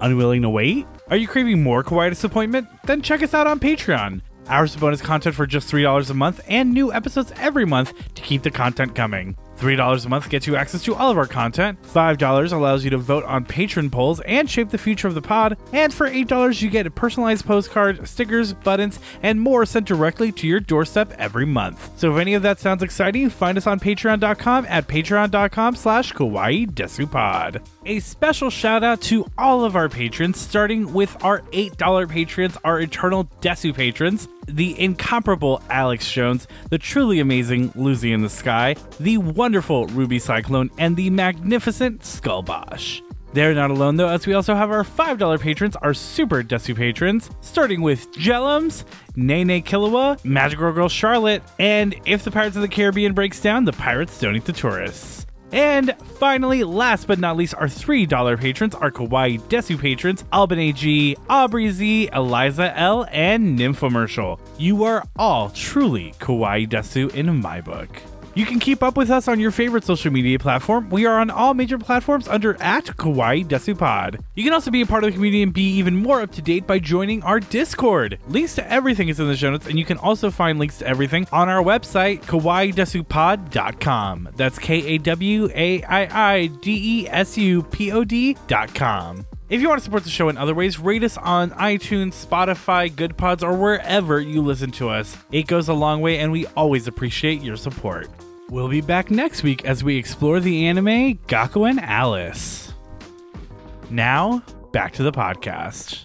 [0.00, 0.88] Unwilling to wait?
[1.08, 2.66] Are you craving more Kawaii Desuppointment?
[2.82, 4.22] Then check us out on Patreon.
[4.48, 8.22] Hours of bonus content for just $3 a month and new episodes every month to
[8.22, 9.36] keep the content coming.
[9.60, 11.80] $3 a month gets you access to all of our content.
[11.82, 15.58] $5 allows you to vote on patron polls and shape the future of the pod.
[15.72, 20.46] And for $8, you get a personalized postcard, stickers, buttons, and more sent directly to
[20.46, 21.90] your doorstep every month.
[21.98, 26.66] So if any of that sounds exciting, find us on patreon.com at patreon.com slash kawaii
[26.66, 27.62] desupod.
[27.84, 32.80] A special shout out to all of our patrons, starting with our $8 patrons, our
[32.80, 39.18] eternal Desu patrons, the incomparable Alex Jones, the truly amazing Lucy in the Sky, the
[39.18, 43.02] wonderful Ruby Cyclone, and the magnificent Skullbosh.
[43.32, 47.30] They're not alone though, as we also have our $5 patrons, our super Desu patrons,
[47.40, 53.12] starting with Jellums, Nene Killua, Magical Girl Charlotte, and if the Pirates of the Caribbean
[53.12, 55.19] breaks down, the pirates don't eat the tourists.
[55.52, 61.16] And finally, last but not least, our $3 patrons, our Kawaii Desu patrons, Alban G,
[61.28, 64.38] Aubrey Z, Eliza L, and Nymphomercial.
[64.58, 68.00] You are all truly Kawaii Desu in my book.
[68.34, 70.88] You can keep up with us on your favorite social media platform.
[70.90, 74.22] We are on all major platforms under at Kawaii Desu Pod.
[74.34, 76.42] You can also be a part of the community and be even more up to
[76.42, 78.18] date by joining our Discord.
[78.28, 80.86] Links to everything is in the show notes, and you can also find links to
[80.86, 84.28] everything on our website, kawaiidesupod.com.
[84.36, 89.26] That's K A W A I I D E S U P O D.com.
[89.50, 92.94] If you want to support the show in other ways, rate us on iTunes, Spotify,
[92.94, 95.16] Good Pods, or wherever you listen to us.
[95.32, 98.08] It goes a long way, and we always appreciate your support.
[98.48, 102.72] We'll be back next week as we explore the anime Gakuen Alice.
[103.90, 106.04] Now, back to the podcast.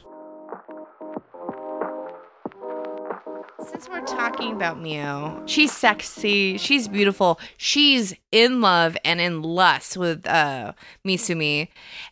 [4.15, 10.73] Talking about Mio, she's sexy, she's beautiful, she's in love and in lust with uh
[11.05, 11.67] Misumi.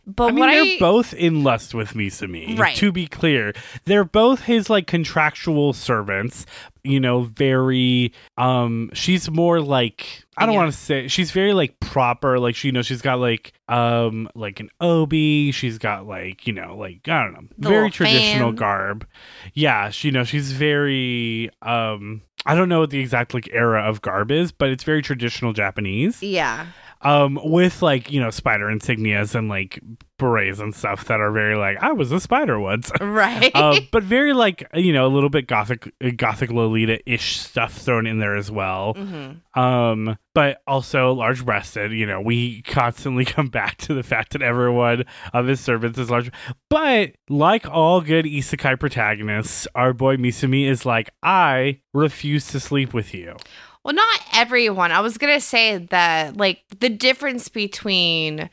[0.05, 2.57] But I mean, they're I both in lust with Misumi.
[2.57, 2.75] Right.
[2.77, 3.53] To be clear,
[3.85, 6.45] they're both his like contractual servants.
[6.85, 8.13] You know, very.
[8.37, 10.59] Um, she's more like I don't Yeah.
[10.61, 12.39] want to say she's very like proper.
[12.39, 15.51] Like she, you know, she's got like um like an obi.
[15.51, 18.55] She's got like you know like I don't know, The very traditional fan.
[18.55, 19.07] garb.
[19.53, 22.21] Yeah, she, you know, she's very um.
[22.45, 25.53] I don't know what the exact like era of garb is, but it's very traditional
[25.53, 26.65] Japanese yeah.
[27.01, 29.79] um with like you know spider insignias and like
[30.23, 32.91] berets and stuff that are very like i was a spider once.
[33.01, 33.51] Right.
[33.53, 38.19] uh, but very like you know a little bit gothic gothic lolita-ish stuff thrown in
[38.19, 38.93] there as well.
[38.93, 44.33] Hmm um but also large breasted you know we constantly come back to the fact
[44.33, 46.31] that everyone of his servants is large.
[46.69, 52.93] But like all good isekai protagonists our boy misumi is like i refuse to sleep
[52.93, 53.35] with you.
[53.83, 54.93] Well, not everyone.
[54.93, 58.49] I was gonna say that like the difference between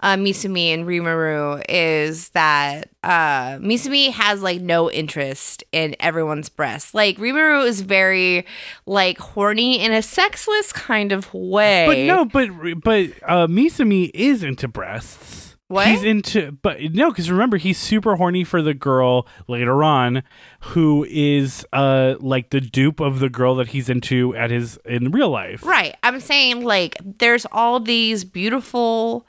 [0.00, 6.94] uh, Misumi and Rimuru is that uh, Misumi has like no interest in everyone's breasts.
[6.94, 8.46] Like Rimuru is very
[8.86, 11.86] like horny in a sexless kind of way.
[11.86, 15.56] But no, but but uh, Misumi is into breasts.
[15.68, 15.86] What?
[15.86, 20.24] He's into, but no, because remember he's super horny for the girl later on,
[20.60, 25.12] who is uh like the dupe of the girl that he's into at his in
[25.12, 25.64] real life.
[25.64, 25.94] Right.
[26.02, 29.28] I'm saying like there's all these beautiful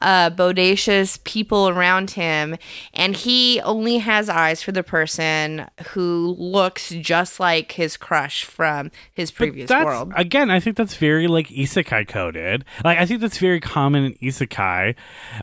[0.00, 2.56] uh bodacious people around him
[2.94, 8.90] and he only has eyes for the person who looks just like his crush from
[9.12, 10.12] his previous world.
[10.16, 12.64] Again, I think that's very like isekai coded.
[12.84, 14.94] Like I think that's very common in isekai,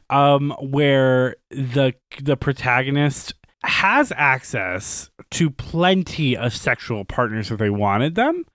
[0.10, 3.34] um, where the the protagonist
[3.68, 8.46] has access to plenty of sexual partners if they wanted them.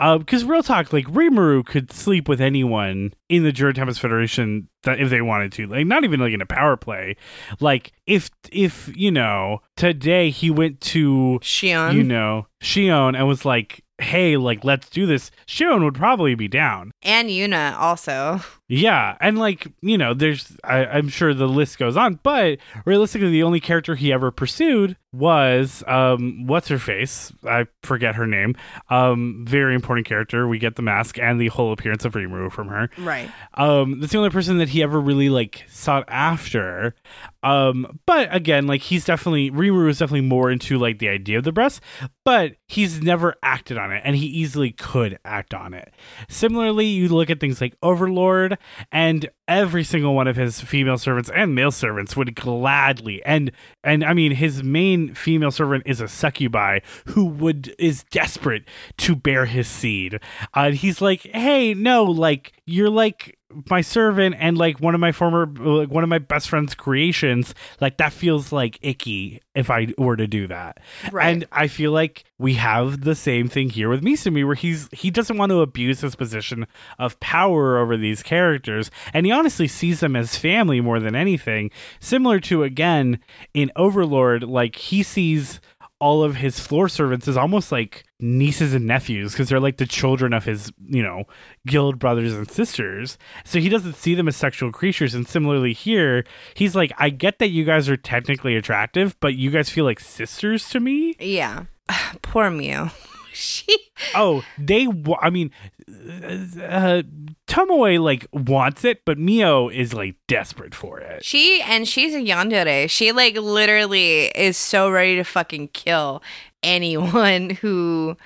[0.00, 4.68] Uh, because real talk, like Rimuru could sleep with anyone in the Jura Tempest Federation
[4.82, 5.66] that if they wanted to.
[5.66, 7.16] Like not even like in a power play.
[7.60, 11.94] Like if if you know today he went to Shion.
[11.94, 16.48] you know Shion and was like, "Hey, like let's do this." Shion would probably be
[16.48, 16.90] down.
[17.02, 18.40] and Shuna also.
[18.74, 23.30] Yeah, and like you know, there's I, I'm sure the list goes on, but realistically,
[23.30, 27.32] the only character he ever pursued was um what's her face?
[27.46, 28.56] I forget her name.
[28.90, 30.48] Um, very important character.
[30.48, 32.90] We get the mask and the whole appearance of Rimuru from her.
[32.98, 33.30] Right.
[33.54, 36.96] Um, that's the only person that he ever really like sought after.
[37.44, 41.44] Um, but again, like he's definitely Rimuru is definitely more into like the idea of
[41.44, 41.80] the breast,
[42.24, 45.92] but he's never acted on it, and he easily could act on it.
[46.28, 48.58] Similarly, you look at things like Overlord,
[48.92, 53.50] and every single one of his female servants and male servants would gladly and
[53.82, 58.64] and I mean his main female servant is a succubi who would is desperate
[58.98, 60.14] to bear his seed.
[60.14, 63.38] Uh, and he's like, hey, no, like you're like
[63.70, 67.54] my servant and like one of my former like one of my best friend's creations
[67.80, 70.78] like that feels like icky if i were to do that
[71.12, 71.26] Right.
[71.28, 75.08] and i feel like we have the same thing here with misumi where he's he
[75.08, 76.66] doesn't want to abuse his position
[76.98, 81.70] of power over these characters and he honestly sees them as family more than anything
[82.00, 83.18] similar to again
[83.52, 85.60] in overlord like he sees
[86.00, 89.86] all of his floor servants as almost like nieces and nephews because they're like the
[89.86, 91.24] children of his, you know,
[91.66, 93.16] guild brothers and sisters.
[93.44, 95.14] So he doesn't see them as sexual creatures.
[95.14, 99.50] And similarly here, he's like, I get that you guys are technically attractive, but you
[99.50, 101.14] guys feel like sisters to me.
[101.18, 101.64] Yeah.
[102.22, 102.90] Poor Mew.
[103.38, 103.66] she
[104.14, 105.50] Oh, they, wa- I mean,
[105.88, 107.02] uh,
[107.46, 111.24] Tomoe like wants it, but Mio is like desperate for it.
[111.24, 112.88] she and she's a yandere.
[112.88, 116.22] She like literally is so ready to fucking kill
[116.62, 118.16] anyone who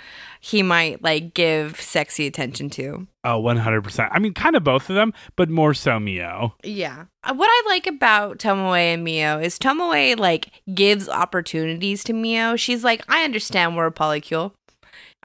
[0.40, 3.06] he might like give sexy attention to.
[3.24, 4.08] Oh, 100%.
[4.12, 6.54] I mean, kind of both of them, but more so Mio.
[6.62, 7.06] Yeah.
[7.24, 12.56] Uh, What I like about Tomoe and Mio is Tomoe like gives opportunities to Mio.
[12.56, 14.52] She's like, I understand we're a polycule.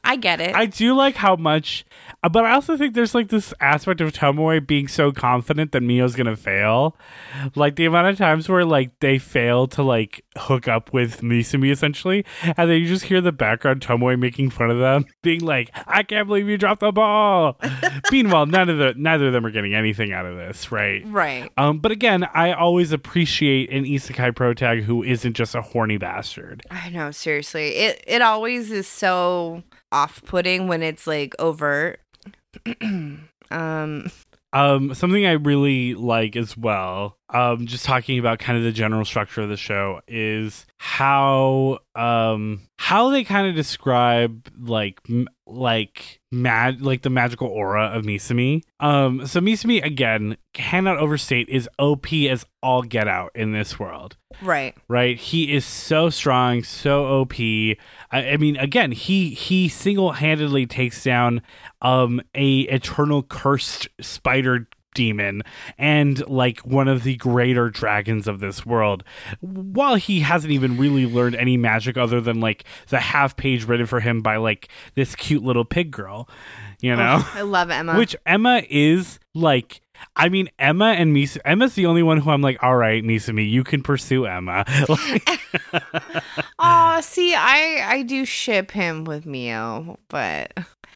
[0.05, 0.53] I get it.
[0.53, 1.85] I do like how much,
[2.23, 5.81] uh, but I also think there's like this aspect of Tomoe being so confident that
[5.81, 6.97] Mio's gonna fail.
[7.55, 11.71] Like the amount of times where like they fail to like hook up with Misumi
[11.71, 15.71] essentially, and then you just hear the background Tomoe making fun of them, being like,
[15.87, 17.57] "I can't believe you dropped the ball."
[18.11, 21.01] Meanwhile, none of the neither of them are getting anything out of this, right?
[21.05, 21.49] right.
[21.57, 26.63] Um, but again, I always appreciate an isekai protag who isn't just a horny bastard.
[26.69, 27.69] I know, seriously.
[27.75, 29.63] It it always is so
[29.93, 32.01] off-putting when it's like overt.
[33.51, 34.11] um
[34.53, 39.03] Um, something I really like as well, um, just talking about kind of the general
[39.03, 46.22] structure of the show is how um how they kind of describe like m- like
[46.32, 48.61] mad like the magical aura of Misumi.
[48.80, 54.17] Um, so Misumi again cannot overstate is OP as all get out in this world
[54.41, 54.76] right.
[54.88, 55.17] right?
[55.17, 57.34] He is so strong, so OP.
[58.14, 61.41] I, I mean, again, he he single handedly takes down
[61.82, 65.41] um a eternal cursed spider demon
[65.80, 69.03] and like one of the greater dragons of this world
[69.41, 73.88] while he hasn't even really learned any magic other than like the half page written
[73.88, 76.30] for him by like this cute little pig girl
[76.80, 77.95] you know Oh, I love Emma.
[77.97, 79.82] which Emma is like.
[80.16, 81.38] I mean, Emma and Mis.
[81.45, 84.66] Emma's the only one who I'm like, all right, Misumi, you can pursue Emma.
[86.60, 90.54] Oh, see, I I do ship him with Mio, but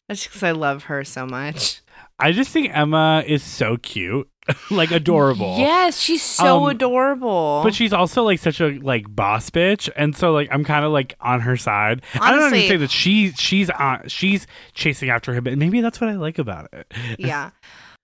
[0.08, 1.80] that's because I love her so much.
[2.18, 4.28] I just think Emma is so cute,
[4.70, 5.56] like adorable.
[5.58, 7.60] Yes, she's so Um, adorable.
[7.62, 10.90] But she's also like such a like boss bitch, and so like I'm kind of
[10.92, 12.02] like on her side.
[12.14, 15.80] I don't Honestly- even say that she she's on she's chasing after him, but maybe
[15.80, 16.92] that's what I like about it.
[17.18, 17.50] yeah.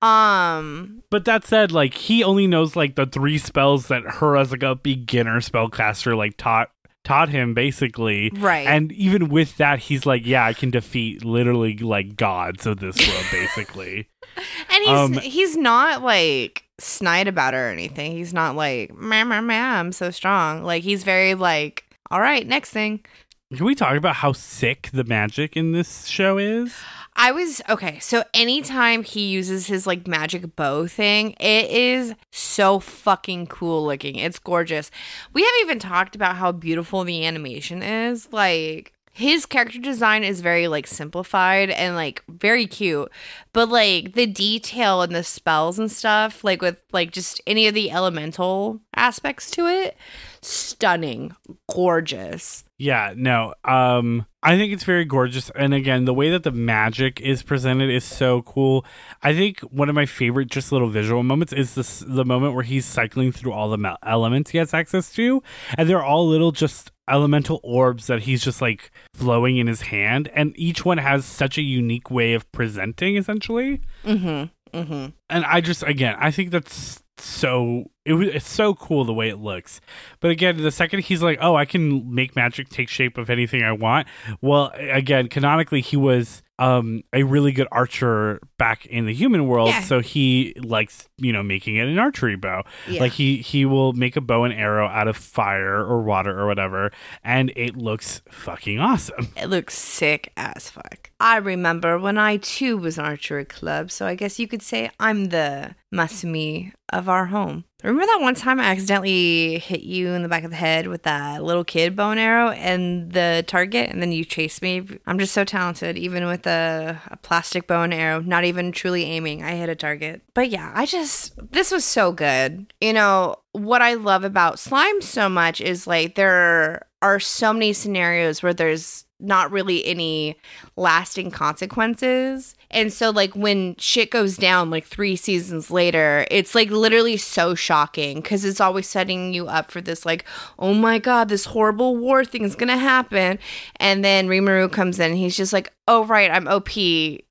[0.05, 1.03] Um.
[1.11, 4.63] But that said, like he only knows like the three spells that her as like
[4.63, 6.71] a beginner spellcaster like taught
[7.05, 8.31] taught him basically.
[8.35, 8.67] Right.
[8.67, 12.97] And even with that, he's like, yeah, I can defeat literally like gods of this
[12.99, 14.09] world, basically.
[14.37, 18.13] And he's Um, he's not like snide about her or anything.
[18.13, 20.65] He's not like meh, meh, meh, I'm so strong.
[20.65, 23.05] Like he's very like, all right, next thing.
[23.53, 26.75] Can we talk about how sick the magic in this show is?
[27.17, 27.99] I was okay.
[28.01, 34.17] So anytime he uses his like magic bow thing, it is so fucking cool looking.
[34.17, 34.91] It's gorgeous.
[35.33, 38.33] We haven't even talked about how beautiful the animation is.
[38.33, 43.09] Like his character design is very like simplified and like very cute,
[43.53, 47.75] but like the detail and the spells and stuff, like with like just any of
[47.75, 49.97] the elemental aspects to it,
[50.45, 51.35] stunning,
[51.71, 52.65] gorgeous.
[52.79, 53.55] Yeah, no.
[53.65, 57.89] Um I think it's very gorgeous and again, the way that the magic is presented
[57.91, 58.85] is so cool.
[59.23, 62.65] I think one of my favorite just little visual moments is this the moment where
[62.65, 65.43] he's cycling through all the elements he has access to
[65.79, 70.29] and they're all little just elemental orbs that he's just like flowing in his hand
[70.35, 73.81] and each one has such a unique way of presenting essentially.
[74.05, 74.51] Mhm.
[74.75, 75.13] Mhm.
[75.31, 79.29] and I just again I think that's so it was it's so cool the way
[79.29, 79.81] it looks.
[80.21, 83.63] But again, the second he's like, "Oh, I can make magic take shape of anything
[83.63, 84.07] I want."
[84.41, 89.71] Well, again, canonically he was um a really good archer back in the human world,
[89.71, 89.81] Yeah.
[89.81, 92.63] so he likes, you know, making it an archery bow.
[92.89, 93.01] Yeah.
[93.01, 96.47] Like he he will make a bow and arrow out of fire or water or
[96.47, 96.93] whatever,
[97.25, 99.29] and it looks fucking awesome.
[99.37, 101.11] It looks sick as fuck.
[101.19, 104.91] I remember when I too was an archery club, so I guess you could say
[105.01, 107.65] I'm the Misumi of our home.
[107.85, 111.03] Remember that one time I accidentally hit you in the back of the head with
[111.03, 114.89] that little kid bow and arrow and the target, and then you chased me?
[115.07, 119.05] I'm just so talented, even with a, a plastic bow and arrow, not even truly
[119.05, 119.43] aiming.
[119.43, 120.23] I hit a target.
[120.33, 122.73] But yeah, I just, this was so good.
[122.81, 127.75] You know, what I love about slime so much is like there are so many
[127.75, 130.37] scenarios where there's not really any
[130.77, 132.55] lasting consequences.
[132.75, 137.55] And so like when shit goes down like 3 seasons later, it's like literally so
[137.55, 140.25] shocking cuz it's always setting you up for this like,
[140.59, 143.39] "Oh my god, this horrible war thing is going to happen."
[143.77, 146.71] And then Rimuru comes in, he's just like, "Oh right, I'm OP.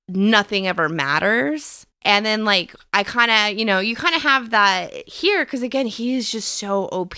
[0.07, 4.49] Nothing ever matters." And then, like, I kind of, you know, you kind of have
[4.49, 7.15] that here because, again, he is just so OP.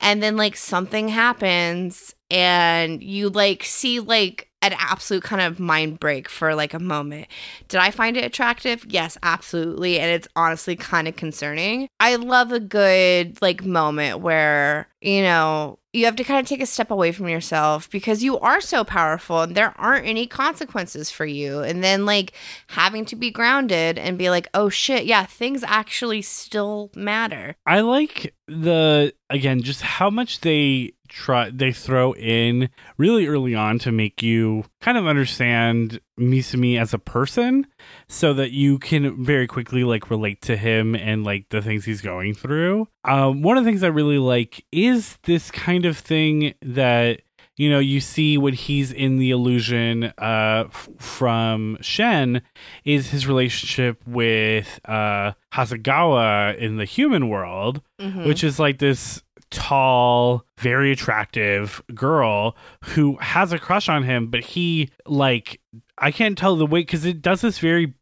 [0.00, 6.00] And then, like, something happens and you, like, see, like, an absolute kind of mind
[6.00, 7.28] break for like a moment.
[7.68, 8.84] Did I find it attractive?
[8.88, 10.00] Yes, absolutely.
[10.00, 11.88] And it's honestly kind of concerning.
[12.00, 16.60] I love a good, like, moment where, you know, you have to kind of take
[16.60, 21.10] a step away from yourself because you are so powerful and there aren't any consequences
[21.10, 21.60] for you.
[21.60, 22.32] And then, like,
[22.68, 27.54] having to be grounded and be like, oh shit, yeah, things actually still matter.
[27.64, 33.78] I like the again just how much they try they throw in really early on
[33.80, 37.66] to make you kind of understand Misumi as a person
[38.08, 42.00] so that you can very quickly like relate to him and like the things he's
[42.02, 42.88] going through.
[43.04, 47.20] Um one of the things I really like is this kind of thing that
[47.56, 52.40] you know you see when he's in the illusion uh f- from Shen
[52.84, 58.26] is his relationship with uh Hasegawa in the human world Mhm.
[58.26, 64.40] which is like this tall, very attractive girl who has a crush on him, but
[64.40, 65.60] he like
[65.98, 67.94] I can't tell the way because it does this very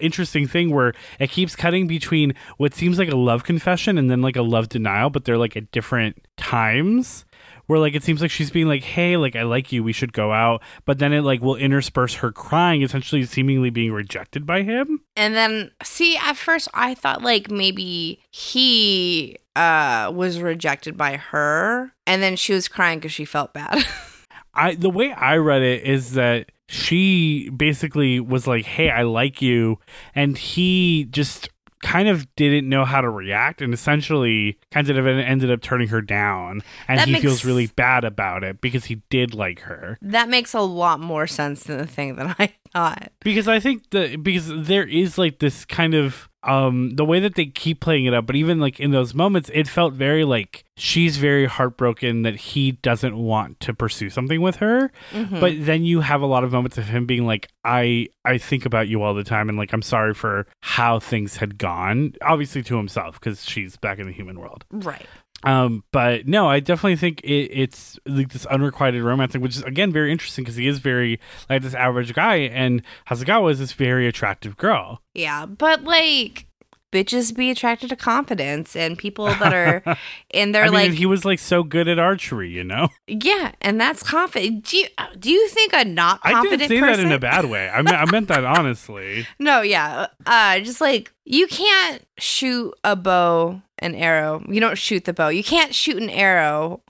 [0.00, 4.22] interesting thing where it keeps cutting between what seems like a love confession and then
[4.22, 7.24] like a love denial, but they're like at different times.
[7.66, 10.12] Where like it seems like she's being like, "Hey, like I like you, we should
[10.12, 14.62] go out," but then it like will intersperse her crying, essentially seemingly being rejected by
[14.62, 15.00] him.
[15.16, 21.92] And then see, at first I thought like maybe he uh was rejected by her
[22.06, 23.84] and then she was crying cuz she felt bad.
[24.54, 29.42] I the way I read it is that she basically was like, "Hey, I like
[29.42, 29.78] you,"
[30.14, 31.48] and he just
[31.84, 36.00] kind of didn't know how to react, and essentially kind of ended up turning her
[36.02, 39.98] down, and That he makes- feels really bad about it because he did like her.
[40.02, 43.12] that makes a lot more sense than the thing that I thought.
[43.20, 47.34] Because I think that because there is like this kind of um the way that
[47.34, 50.64] they keep playing it up, but even like in those moments, it felt very like
[50.76, 54.90] she's very heartbroken that he doesn't want to pursue something with her.
[55.12, 55.40] Mhm.
[55.40, 58.66] But then you have a lot of moments of him being like, I I think
[58.66, 62.14] about you all the time and like I'm sorry for how things had gone.
[62.22, 64.64] Obviously to himself, because she's back in the human world.
[64.70, 65.06] right.
[65.44, 69.62] Um, but no, I definitely think it, it's like this unrequited romance thing, which is
[69.62, 73.72] again very interesting because he is very like this average guy, and Hasegawa is this
[73.72, 75.00] very attractive girl.
[75.14, 76.46] Yeah, but like
[76.94, 79.82] bitches be attracted to confidence and people that are
[80.30, 82.88] and they're I mean, like he was like so good at archery, you know.
[83.08, 84.66] yeah, and that's confident.
[84.66, 84.86] Do you
[85.18, 87.68] do you think a not I didn't say person that in a bad way.
[87.68, 89.26] I I meant that honestly.
[89.40, 90.06] No, yeah.
[90.24, 94.44] Uh just like you can't shoot a bow an arrow.
[94.48, 95.28] You don't shoot the bow.
[95.28, 96.82] You can't shoot an arrow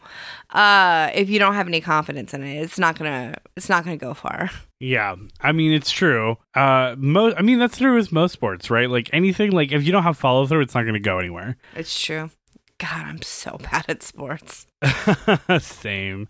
[0.50, 2.62] uh if you don't have any confidence in it.
[2.62, 4.50] It's not going to it's not to go far.
[4.78, 6.36] Yeah, I mean it's true.
[6.54, 8.88] Uh, most I mean that's true with most sports, right?
[8.88, 11.56] Like anything, like if you don't have follow through, it's not going to go anywhere.
[11.74, 12.30] It's true.
[12.78, 14.66] God, I'm so bad at sports.
[15.60, 16.28] Same.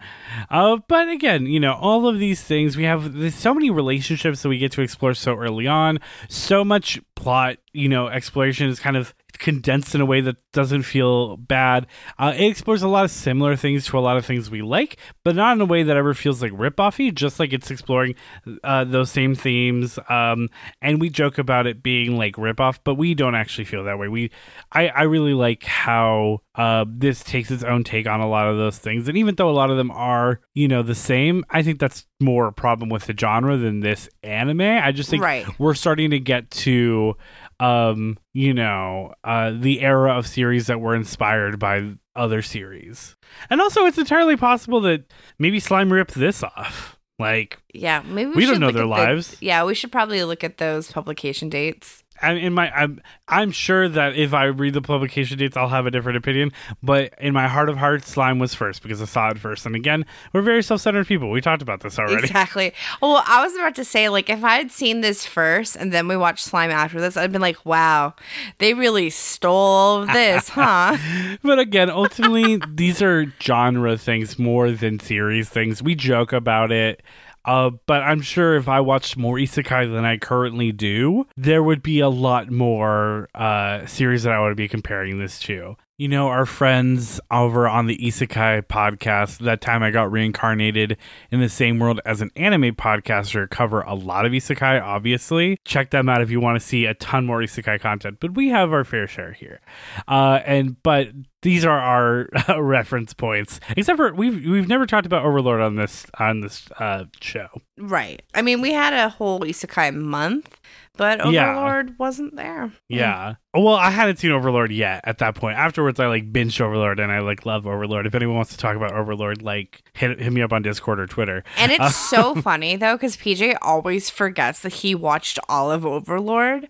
[0.51, 3.15] Uh, but again, you know, all of these things we have.
[3.15, 5.99] There's so many relationships that we get to explore so early on.
[6.29, 9.15] So much plot, you know, exploration is kind of
[9.45, 11.87] condensed in a way that doesn't feel bad.
[12.19, 14.97] Uh, it explores a lot of similar things to a lot of things we like,
[15.25, 17.15] but not in a way that ever feels like rip-offy.
[17.15, 18.17] Just like it's exploring
[18.65, 19.99] uh, those same themes.
[20.09, 20.49] Um,
[20.83, 24.09] and we joke about it being like rip-off, but we don't actually feel that way.
[24.09, 24.31] We,
[24.73, 28.57] I, I really like how uh, this takes its own take on a lot of
[28.57, 29.07] those things.
[29.09, 32.07] And even though a lot of them are, you know, the same, I think that's
[32.21, 34.63] more a problem with the genre than this anime.
[34.63, 35.47] I just think Right.
[35.59, 37.17] we're starting to get to
[37.61, 43.17] um you know uh the era of series that were inspired by other series
[43.51, 45.05] and also it's entirely possible that
[45.39, 48.91] maybe slime ripped this off like Yeah, maybe we, We don't know their at the-
[48.91, 49.37] lives.
[49.41, 52.03] yeah, we should probably look at those publication dates.
[52.21, 55.87] I, in my I'm I'm sure that if I read the publication dates I'll have
[55.87, 56.53] a different opinion
[56.83, 59.75] but in my heart of hearts slime was first because I saw it first and
[59.75, 62.73] again we're very self-centered people we talked about this already Exactly.
[63.01, 66.09] Well, I was about to say, like, if I had seen this first and then
[66.09, 68.15] we watched Slime after this, I'd been like, wow,
[68.59, 70.97] they really stole this, huh?
[71.43, 75.83] but again, ultimately, these are genre things more than series things.
[75.83, 77.03] We joke about it.
[77.45, 81.83] Uh, but I'm sure if I watched more isekai than I currently do, there would
[81.83, 85.77] be a lot more uh, series that I would be comparing this to.
[85.97, 90.99] You know, our friends over on the Isekai podcast, that time I got reincarnated
[91.31, 95.57] in the same world as an anime podcaster, cover a lot of Isekai, obviously.
[95.65, 98.49] Check them out if you want to see a ton more Isekai content, but we
[98.49, 99.61] have our fair share here.
[100.09, 101.11] Uh, and, but
[101.45, 102.29] these are our
[102.61, 107.05] reference points, except for we've, we've never talked about Overlord on this, on this, uh,
[107.21, 107.47] show.
[107.79, 108.21] right.
[108.35, 110.59] I mean, we had a whole Isekai month,
[110.97, 111.51] but Yeah.
[111.51, 112.73] Overlord wasn't there.
[112.89, 113.35] Yeah.
[113.53, 115.59] Well, I hadn't seen Overlord yet at that point.
[115.59, 118.07] Afterwards, I like binged Overlord and I like love Overlord.
[118.07, 121.07] If anyone wants to talk about Overlord, like hit hit me up on Discord or
[121.07, 121.45] Twitter.
[121.59, 126.69] And it's so funny, though, because PJ always forgets that he watched all of Overlord.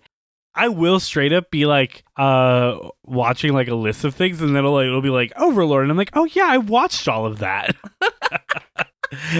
[0.55, 4.57] I will straight up be like uh watching like a list of things and then
[4.63, 7.39] it'll, like, it'll be like Overlord and I'm like, "Oh yeah, I watched all of
[7.39, 7.75] that."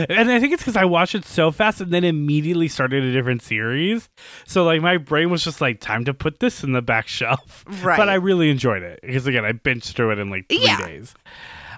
[0.09, 3.11] and I think it's cuz I watched it so fast and then immediately started a
[3.13, 4.09] different series.
[4.45, 7.63] So like my brain was just like, "Time to put this in the back shelf."
[7.83, 7.97] Right.
[7.97, 10.85] But I really enjoyed it because again, I binged through it in like 3 Yeah.
[10.85, 11.15] days.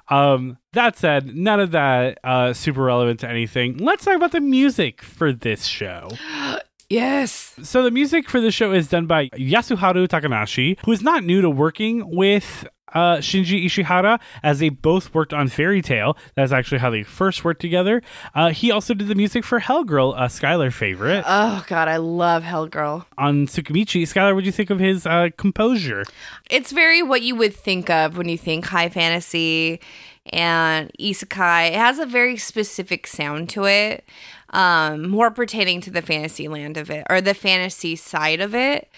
[0.09, 3.77] Um, that said, none of that uh, super relevant to anything.
[3.77, 6.09] Let's talk about the music for this show.
[6.89, 7.53] Yes.
[7.63, 11.41] So the music for the show is done by Yasuharu Takanashi, who is not new
[11.41, 16.15] to working with uh, Shinji Ishihara, as they both worked on Fairy Tail.
[16.35, 18.01] That's actually how they first worked together.
[18.33, 21.25] Uh, he also did the music for Hellgirl, a Skylar favorite.
[21.27, 23.05] Oh god, I love Hellgirl.
[23.17, 26.05] on Tsukimichi, Skylar, what do you think of his uh, composure?
[26.49, 29.81] It's very what you would think of when you think high fantasy
[30.27, 31.67] and isekai.
[31.69, 34.05] It has a very specific sound to it,
[34.51, 38.89] um, more pertaining to the fantasy land of it or the fantasy side of it.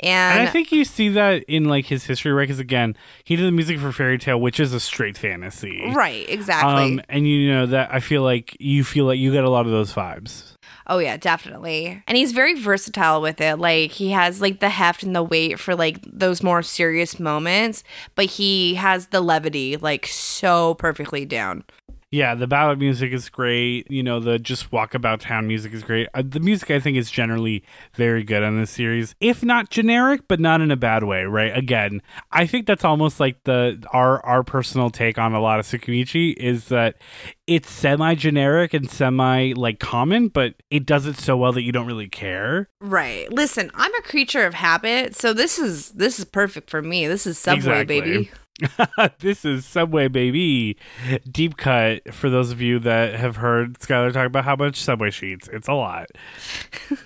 [0.00, 2.44] And, And I think you see that in like his history, right?
[2.44, 5.82] Because again, he did the music for Fairy Tail, which is a straight fantasy.
[5.92, 6.84] right, exactly.
[6.84, 9.66] Um, and you know that I feel like you feel like you get a lot
[9.66, 10.54] of those vibes.
[10.86, 12.02] Oh yeah, definitely.
[12.06, 13.56] And he's very versatile with it.
[13.56, 17.82] Like he has like the heft and the weight for like those more serious moments,
[18.14, 21.64] but he has the levity like so perfectly down.
[22.10, 23.90] Yeah, the ballad music is great.
[23.90, 26.08] You know, the just walk about town music is great.
[26.14, 27.62] Uh, the music I think is generally
[27.94, 31.24] very good on this series, if not generic, but not in a bad way.
[31.24, 31.54] Right?
[31.54, 32.00] Again,
[32.32, 36.34] I think that's almost like the our our personal take on a lot of Tsukimichi
[36.38, 36.96] is that
[37.46, 41.72] it's semi generic and semi like common, but it does it so well that you
[41.72, 42.70] don't really care.
[42.80, 43.30] Right.
[43.30, 47.06] Listen, I'm a creature of habit, so this is this is perfect for me.
[47.06, 48.00] This is Subway, Exactly.
[48.00, 48.30] baby.
[49.20, 50.76] this is Subway Baby.
[51.30, 55.10] Deep cut for those of you that have heard Skylar talk about how much Subway
[55.10, 55.48] sheets.
[55.52, 56.06] It's a lot.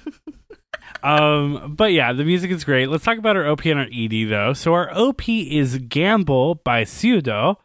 [1.02, 2.88] um, but yeah, the music is great.
[2.88, 4.52] Let's talk about our OP and our ED though.
[4.52, 7.56] So our OP is Gamble by syudou.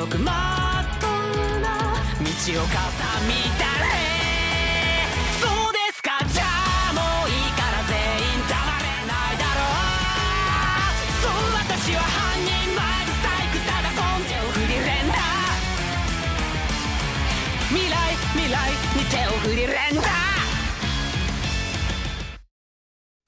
[0.00, 1.10] 白くまっとう
[1.60, 2.80] な道を飾
[3.28, 3.92] みたれ
[5.36, 6.44] そうですかじゃ
[6.88, 15.20] あもういいから全員黙れないだろうそう私は犯人前ブサイクただ根性振り連打
[17.68, 18.56] 未来未来
[18.96, 20.08] に手を振り連打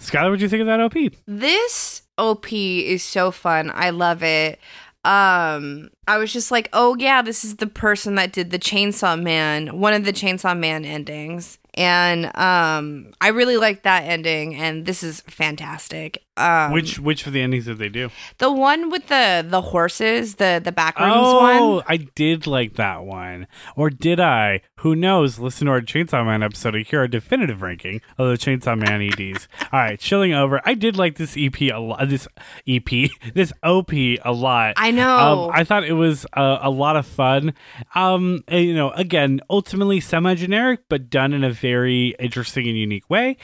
[0.01, 1.19] Skylar, what do you think of that OP?
[1.27, 3.71] This OP is so fun.
[3.75, 4.59] I love it.
[5.05, 9.21] Um, I was just like, oh yeah, this is the person that did the Chainsaw
[9.21, 11.59] Man, one of the Chainsaw Man endings.
[11.75, 16.23] And um I really like that ending and this is fantastic.
[16.37, 18.09] Um which which of the endings did they do?
[18.39, 21.85] the one with the the horses, the the backrooms Oh, one.
[21.89, 23.47] I did like that one.
[23.77, 24.63] Or did I?
[24.77, 25.39] Who knows?
[25.39, 29.03] Listen to our Chainsaw Man episode to hear our definitive ranking of the Chainsaw Man
[29.03, 29.47] EDs.
[29.73, 30.61] All right, chilling over.
[30.65, 32.09] I did like this EP a lot.
[32.09, 32.27] This
[32.67, 34.75] EP, this OP a lot.
[34.79, 35.45] I know.
[35.45, 37.53] Um, I thought it was uh, a lot of fun.
[37.95, 43.09] Um, and, you know, again, ultimately semi-generic, but done in a very interesting and unique
[43.11, 43.37] way.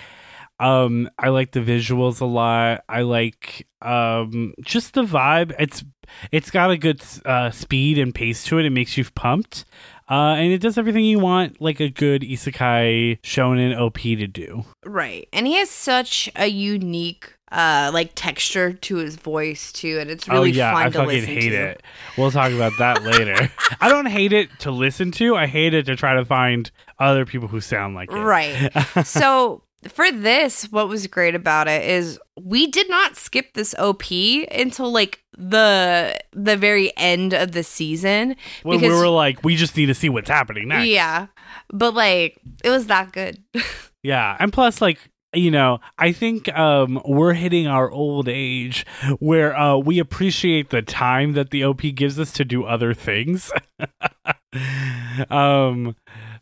[0.60, 2.84] Um, I like the visuals a lot.
[2.88, 5.54] I like um just the vibe.
[5.58, 5.84] It's
[6.32, 8.64] it's got a good uh, speed and pace to it.
[8.66, 9.64] It makes you pumped.
[10.10, 14.64] Uh, and it does everything you want like a good isekai shonen OP to do.
[14.84, 15.28] Right.
[15.34, 20.28] And he has such a unique uh like texture to his voice too and it's
[20.28, 21.56] really oh yeah, fun I to fucking listen hate to.
[21.56, 21.82] it.
[22.18, 23.50] We'll talk about that later.
[23.80, 25.34] I don't hate it to listen to.
[25.36, 28.16] I hate it to try to find other people who sound like it.
[28.16, 28.70] Right.
[29.04, 34.02] so for this, what was great about it is we did not skip this OP
[34.50, 39.76] until like the the very end of the season When we were like, we just
[39.76, 40.86] need to see what's happening next.
[40.88, 41.28] yeah,
[41.70, 43.42] but like it was that good.
[44.04, 44.98] Yeah, and plus, like
[45.34, 48.86] you know, I think um, we're hitting our old age
[49.18, 53.50] where uh, we appreciate the time that the OP gives us to do other things.
[55.30, 55.96] um,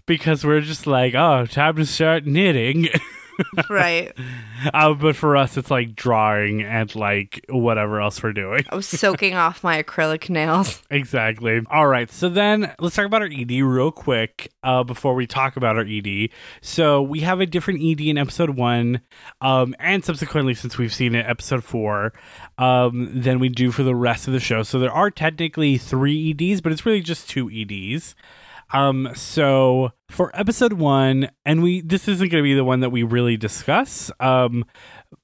[0.06, 2.88] because we're just like, oh, time to start knitting.
[3.70, 4.12] right.
[4.72, 8.64] uh, but for us, it's like drawing and like whatever else we're doing.
[8.70, 10.82] I was soaking off my acrylic nails.
[10.90, 11.60] Exactly.
[11.70, 12.10] All right.
[12.10, 15.84] So then let's talk about our ED real quick uh, before we talk about our
[15.86, 16.30] ED.
[16.60, 19.00] So we have a different ED in episode one,
[19.40, 22.12] um, and subsequently, since we've seen it, episode four,
[22.58, 24.62] um, than we do for the rest of the show.
[24.62, 28.14] So there are technically three EDs, but it's really just two EDs.
[28.72, 32.90] Um, so for episode one, and we this isn't going to be the one that
[32.90, 34.10] we really discuss.
[34.20, 34.64] Um,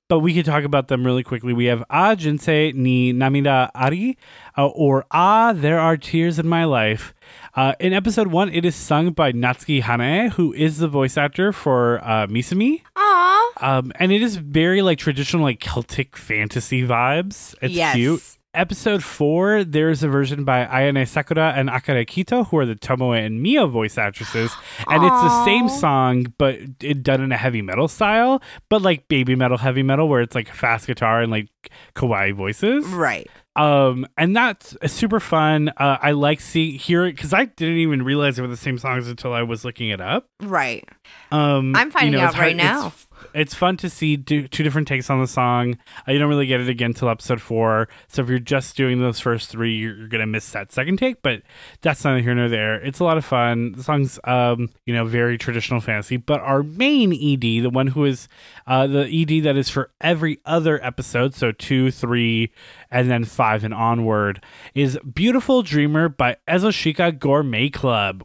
[0.08, 1.52] but we could talk about them really quickly.
[1.54, 4.18] We have Ah Jinsei ni Namida Ari,
[4.58, 7.14] uh, or Ah, There Are Tears in My Life.
[7.56, 11.50] Uh, in episode one, it is sung by Natsuki Hanae, who is the voice actor
[11.50, 12.82] for uh, Misumi.
[12.94, 13.52] Aw.
[13.62, 17.54] Um, and it is very like traditional, like Celtic fantasy vibes.
[17.62, 17.94] It's Yes.
[17.94, 18.22] cute.
[18.54, 23.18] Episode four, there's a version by Ayane Sakura and Akari Kito, who are the Tomoe
[23.18, 24.52] and Mio voice actresses.
[24.88, 29.08] And it's the same song, but it done in a heavy metal style, but like
[29.08, 31.48] baby metal, heavy metal, where it's like fast guitar and like
[31.94, 32.84] kawaii voices.
[32.88, 33.26] Right.
[33.56, 35.70] Um, and that's super fun.
[35.70, 38.76] Uh, I like see hear it because I didn't even realize they were the same
[38.76, 40.26] songs until I was looking it up.
[40.42, 40.86] Right.
[41.30, 42.92] Um, I'm finding you know, out it's right hard- now.
[43.34, 45.78] It's, fun to see do, two different takes on the song.
[46.06, 47.88] Uh, you don't really get it again till episode four.
[48.08, 51.22] So if you're just doing those first three, you're, you're gonna miss that second take.
[51.22, 51.42] But
[51.80, 52.80] that's neither here nor there.
[52.80, 53.72] It's a lot of fun.
[53.72, 56.16] The song's um, you know, very traditional fantasy.
[56.16, 58.28] But our main ED, the one who is
[58.66, 62.52] uh, the ED that is for every other episode, so two, three,
[62.90, 64.42] and then five and onward,
[64.74, 68.24] is "Beautiful Dreamer" by Ezoshika Gourmet Club.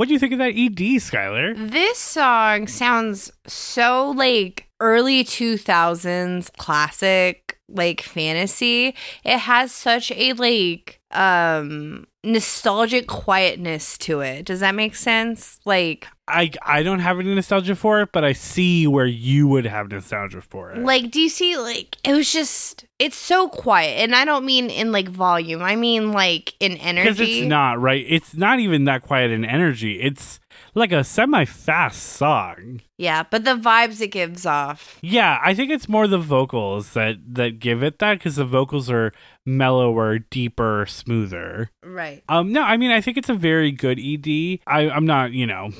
[0.00, 1.70] What do you think of that ED, Skylar?
[1.70, 8.94] This song sounds so like early 2000s classic like fantasy.
[9.24, 14.44] It has such a like um nostalgic quietness to it.
[14.44, 15.58] Does that make sense?
[15.64, 19.64] Like I I don't have any nostalgia for it, but I see where you would
[19.64, 20.84] have nostalgia for it.
[20.84, 24.68] like do you see like it was just it's so quiet and I don't mean
[24.70, 25.62] in like volume.
[25.62, 27.08] I mean like in energy.
[27.08, 28.04] because it's not right.
[28.06, 30.00] It's not even that quiet in energy.
[30.00, 30.40] It's
[30.74, 32.80] like a semi-fast song.
[32.98, 34.98] yeah, but the vibes it gives off.
[35.02, 38.90] Yeah, I think it's more the vocals that that give it that because the vocals
[38.90, 39.12] are
[39.46, 41.70] mellower, deeper, smoother.
[41.82, 42.22] Right.
[42.28, 44.60] Um, no, I mean I think it's a very good ED.
[44.66, 45.70] I, I'm not, you know,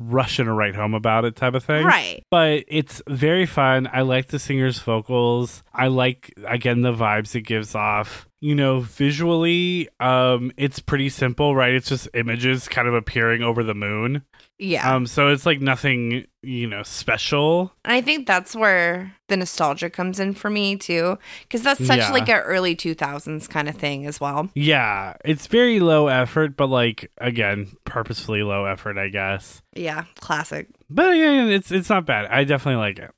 [0.00, 1.84] rushing to write home about it type of thing.
[1.84, 2.22] Right.
[2.30, 3.88] but it's very fun.
[3.92, 5.62] I like the singer's vocals.
[5.74, 8.27] I like again the vibes it gives off.
[8.40, 11.74] You know, visually, um, it's pretty simple, right?
[11.74, 14.22] It's just images kind of appearing over the moon.
[14.60, 14.94] Yeah.
[14.94, 17.72] Um, so it's like nothing, you know, special.
[17.84, 21.98] And I think that's where the nostalgia comes in for me too, because that's such
[21.98, 22.10] Yeah.
[22.12, 24.48] like a early two thousands kind of thing as well.
[24.54, 29.62] Yeah, it's very low effort, but like again, purposefully low effort, I guess.
[29.74, 30.68] Yeah, classic.
[30.88, 32.26] But yeah, it's it's not bad.
[32.26, 33.10] I definitely like it.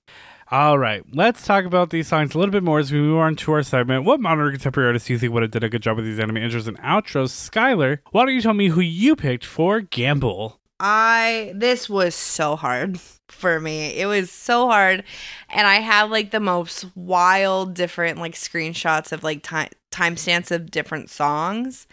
[0.52, 3.36] All right, let's talk about these songs a little bit more as we move on
[3.36, 4.04] to our segment.
[4.04, 6.18] What modern contemporary artists do you think would have did a good job with these
[6.18, 7.30] anime intros and outros?
[7.30, 10.58] Skylar, why don't you tell me who you picked for Gamble?
[10.80, 12.98] I this was so hard
[13.28, 13.96] for me.
[13.96, 15.04] It was so hard,
[15.50, 20.72] and I have like the most wild, different like screenshots of like time timestamps of
[20.72, 21.86] different songs.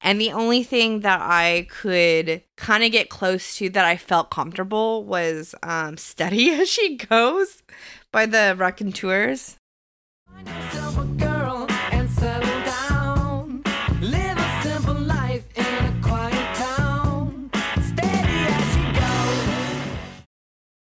[0.00, 4.30] And the only thing that I could kind of get close to that I felt
[4.30, 7.62] comfortable was um, Steady as She Goes
[8.18, 9.58] by the Raconteurs.
[10.26, 13.62] Find yourself a girl and settle down.
[14.00, 17.48] Live a simple life in a quiet town.
[17.80, 20.24] Steady as she goes.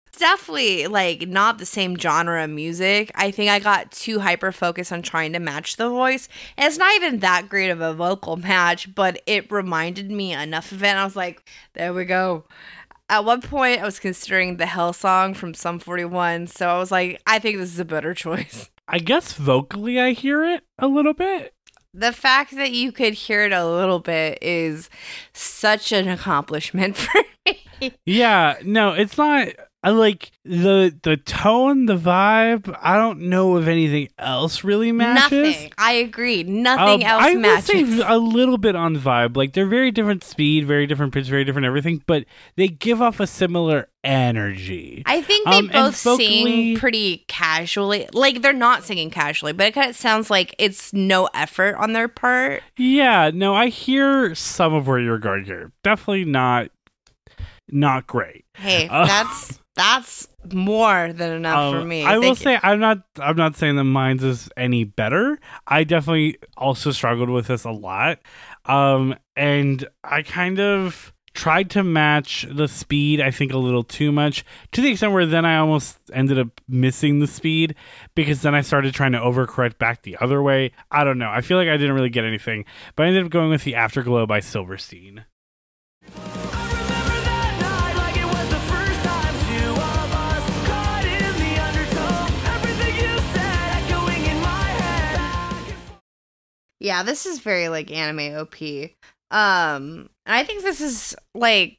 [0.09, 3.13] It's definitely like not the same genre of music.
[3.15, 6.29] I think I got too hyper focused on trying to match the voice.
[6.57, 10.73] And it's not even that great of a vocal match, but it reminded me enough
[10.73, 10.89] of it.
[10.89, 12.47] And I was like, there we go.
[13.11, 16.47] At one point, I was considering the Hell song from Sum 41.
[16.47, 18.71] So I was like, I think this is a better choice.
[18.87, 21.53] I guess vocally I hear it a little bit.
[21.93, 24.89] The fact that you could hear it a little bit is
[25.33, 27.95] such an accomplishment for me.
[28.07, 29.49] Yeah, no, it's not.
[29.83, 32.77] I like the the tone, the vibe.
[32.83, 35.33] I don't know if anything else really matches.
[35.55, 35.73] Nothing.
[35.79, 36.43] I agree.
[36.43, 37.97] Nothing Um, else I would matches.
[37.99, 39.39] say a little bit on vibe.
[39.39, 42.27] Like they're very different speed, very different pitch, very different everything, but
[42.57, 45.03] they give off a similar energy.
[45.07, 48.07] I think they Um, both vocally- sing pretty casually.
[48.13, 51.95] Like they're not singing casually, but it kind of sounds like it's no effort on
[51.95, 52.63] their part.
[52.77, 55.73] yeah, no, I hear some of where you're going here.
[55.83, 56.69] Definitely not
[57.71, 58.45] not great.
[58.55, 59.07] Hey, Uh.
[59.07, 62.05] that's that's more than enough for Um, me.
[62.05, 62.35] I will you.
[62.35, 65.39] say I'm not I'm not saying that mine's is any better.
[65.67, 68.19] I definitely also struggled with this a lot.
[68.65, 74.11] Um and I kind of tried to match the speed I think a little too
[74.11, 77.77] much to the extent where then I almost ended up missing the speed
[78.17, 80.73] because then I started trying to overcorrect back the other way.
[80.91, 81.31] I don't know.
[81.31, 82.65] I feel like I didn't really get anything,
[82.97, 85.25] but I ended up going with the Afterglow by Silverstein.
[96.81, 98.61] Yeah, this is very like anime OP.
[99.31, 101.77] Um, and I think this is like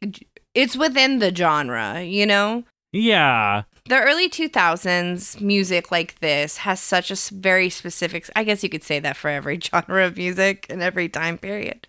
[0.54, 2.64] it's within the genre, you know?
[2.94, 3.64] Yeah.
[3.86, 8.84] The early 2000s music like this has such a very specific I guess you could
[8.84, 11.88] say that for every genre of music and every time period.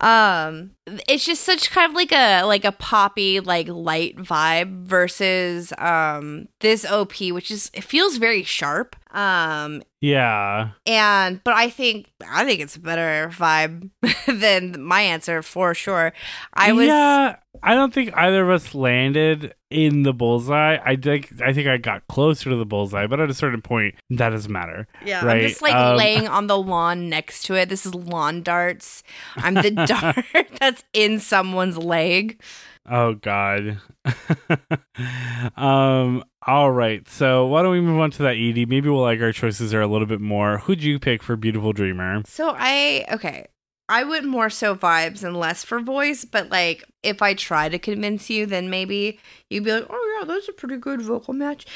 [0.00, 0.72] Um
[1.08, 6.48] it's just such kind of like a like a poppy like light vibe versus um
[6.60, 8.94] this OP which is it feels very sharp.
[9.14, 10.70] Um Yeah.
[10.84, 13.90] and but I think I think it's a better vibe
[14.26, 16.12] than my answer for sure.
[16.54, 20.78] I was Yeah, I don't think either of us landed in the bullseye.
[20.84, 23.96] I think I think I got closer to the bullseye, but at a certain point,
[24.10, 24.86] that doesn't matter.
[25.04, 27.68] yeah, right, I'm just like um, laying on the lawn next to it.
[27.68, 29.02] This is lawn darts.
[29.36, 29.70] I'm the
[30.02, 32.40] dart that's in someone's leg.
[32.88, 33.78] Oh God.
[35.56, 36.24] um.
[36.46, 37.08] All right.
[37.08, 38.68] So why don't we move on to that ED?
[38.68, 40.58] Maybe we'll like our choices are a little bit more.
[40.58, 42.22] Who'd you pick for Beautiful Dreamer?
[42.26, 43.46] So I okay.
[43.88, 47.78] I would more so vibes and less for voice, but like if I try to
[47.78, 51.66] convince you, then maybe you'd be like, "Oh yeah, that's a pretty good vocal match."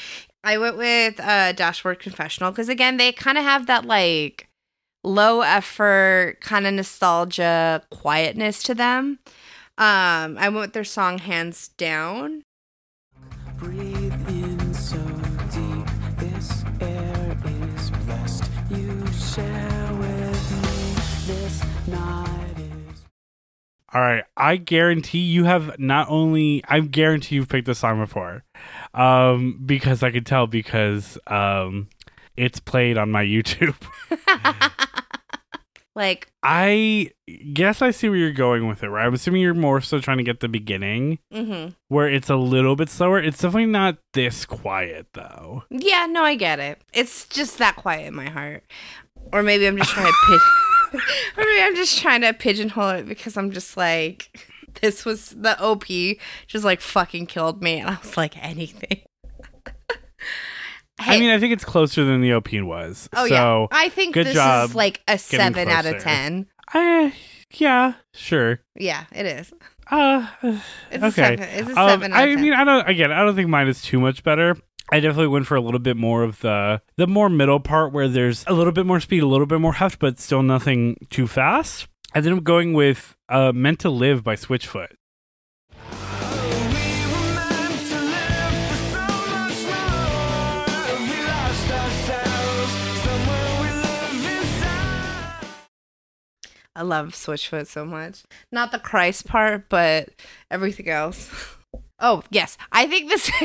[0.43, 4.47] I went with uh Dashboard Confessional because again, they kind of have that like
[5.03, 9.19] low effort kind of nostalgia quietness to them.
[9.77, 12.43] Um, I went with their song "Hands Down."
[13.57, 14.97] Breathe in so
[15.51, 15.87] deep.
[16.17, 18.43] This air is blessed.
[18.69, 21.33] You share with me.
[21.33, 23.03] This night is.
[23.93, 24.23] All right.
[24.35, 26.63] I guarantee you have not only.
[26.67, 28.43] I guarantee you've picked this song before,
[28.93, 31.87] um, because I could tell because um,
[32.35, 33.75] it's played on my YouTube.
[35.95, 37.11] Like, I
[37.53, 39.05] guess I see where you're going with it, right?
[39.05, 42.75] I'm assuming you're more so trying to get the beginning hmm where it's a little
[42.77, 43.19] bit slower.
[43.19, 45.63] It's definitely not this quiet though.
[45.69, 46.81] yeah, no, I get it.
[46.93, 48.63] It's just that quiet in my heart,
[49.33, 50.41] or maybe I'm just trying to pigeon,
[51.37, 54.29] or maybe I'm just trying to pigeonhole it because I'm just like,
[54.81, 55.85] this was the OP,
[56.47, 59.01] just like fucking killed me, and I was like, anything.
[61.07, 63.09] I mean, I think it's closer than the OP was.
[63.13, 63.33] oh so,
[63.71, 66.47] yeah, I think good this job is like a seven out of ten.
[66.73, 67.13] I,
[67.53, 68.61] yeah, sure.
[68.75, 69.51] Yeah, it is.
[69.89, 70.25] Uh,
[70.89, 71.39] It's a seven.
[71.41, 72.41] It's a Um, seven out I of 10.
[72.41, 72.87] mean, I don't.
[72.87, 74.55] Again, I don't think mine is too much better.
[74.93, 78.07] I definitely went for a little bit more of the the more middle part where
[78.07, 81.27] there's a little bit more speed, a little bit more heft, but still nothing too
[81.27, 81.87] fast.
[82.13, 84.89] I ended up going with uh, "Meant to Live" by Switchfoot.
[96.75, 98.23] I love Switchfoot so much.
[98.51, 100.09] Not the Christ part, but
[100.49, 101.29] everything else.
[102.03, 103.29] Oh yes, I think this.
[103.29, 103.33] is...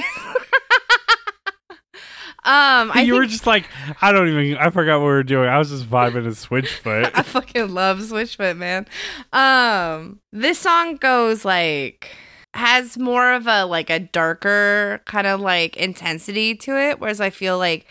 [2.43, 3.69] um, I you think were just like,
[4.01, 4.57] I don't even.
[4.57, 5.47] I forgot what we were doing.
[5.47, 7.11] I was just vibing to Switchfoot.
[7.15, 8.87] I fucking love Switchfoot, man.
[9.35, 12.11] Um, this song goes like
[12.55, 17.29] has more of a like a darker kind of like intensity to it, whereas I
[17.29, 17.87] feel like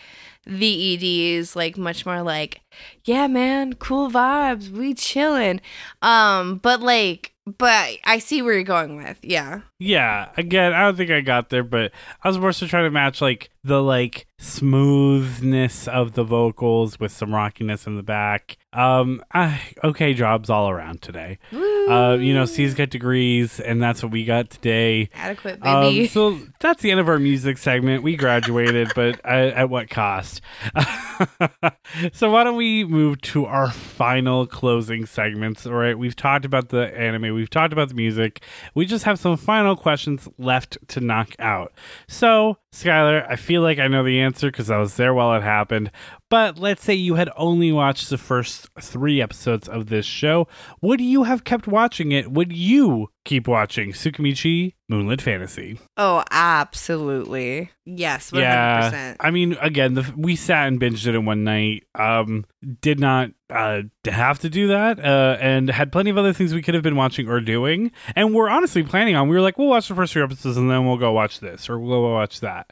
[0.46, 1.02] the ED
[1.38, 2.60] is like much more like,
[3.04, 5.60] yeah, man, cool vibes, we chilling.
[6.02, 9.60] Um, but like, but I see where you're going with, yeah.
[9.78, 10.30] Yeah.
[10.36, 13.20] Again, I don't think I got there, but I was more so trying to match
[13.20, 18.58] like the like smoothness of the vocals with some rockiness in the back.
[18.72, 21.38] Um, I, okay jobs all around today.
[21.52, 25.08] Uh, you know, C's got degrees, and that's what we got today.
[25.14, 26.06] Adequate, Um, baby.
[26.08, 28.02] so that's the end of our music segment.
[28.02, 30.42] We graduated, but at, at what cost?
[32.12, 35.66] so why don't we move to our final closing segments?
[35.66, 38.42] All right, we've talked about the anime, we've talked about the music.
[38.74, 41.72] We just have some final questions left to knock out.
[42.06, 45.42] So, Skylar, I feel like I know the answer because I was there while it
[45.42, 45.90] happened.
[46.28, 50.48] But let's say you had only watched the first three episodes of this show.
[50.82, 52.32] Would you have kept watching it?
[52.32, 55.78] Would you keep watching Tsukimichi Moonlit Fantasy?
[55.96, 57.70] oh, absolutely.
[57.84, 58.40] Yes, 100%.
[58.40, 59.14] Yeah.
[59.20, 61.84] I mean, again, the, we sat and binged it in one night.
[61.94, 62.44] Um,
[62.80, 66.62] did not uh, have to do that uh, and had plenty of other things we
[66.62, 67.92] could have been watching or doing.
[68.16, 70.68] And we're honestly planning on, we were like, we'll watch the first three episodes and
[70.68, 72.65] then we'll go watch this or we'll go watch that.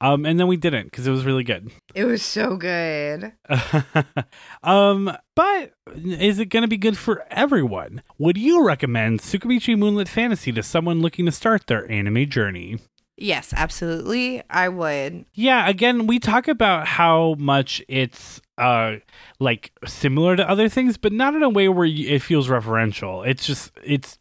[0.00, 1.70] Um, and then we didn't because it was really good.
[1.94, 3.32] It was so good.
[4.62, 8.02] um, but is it going to be good for everyone?
[8.18, 12.78] Would you recommend Tsukimichi Moonlit Fantasy to someone looking to start their anime journey?
[13.16, 14.42] Yes, absolutely.
[14.50, 15.24] I would.
[15.32, 18.96] Yeah, again, we talk about how much it's uh
[19.38, 23.26] like similar to other things, but not in a way where it feels referential.
[23.26, 24.18] It's just it's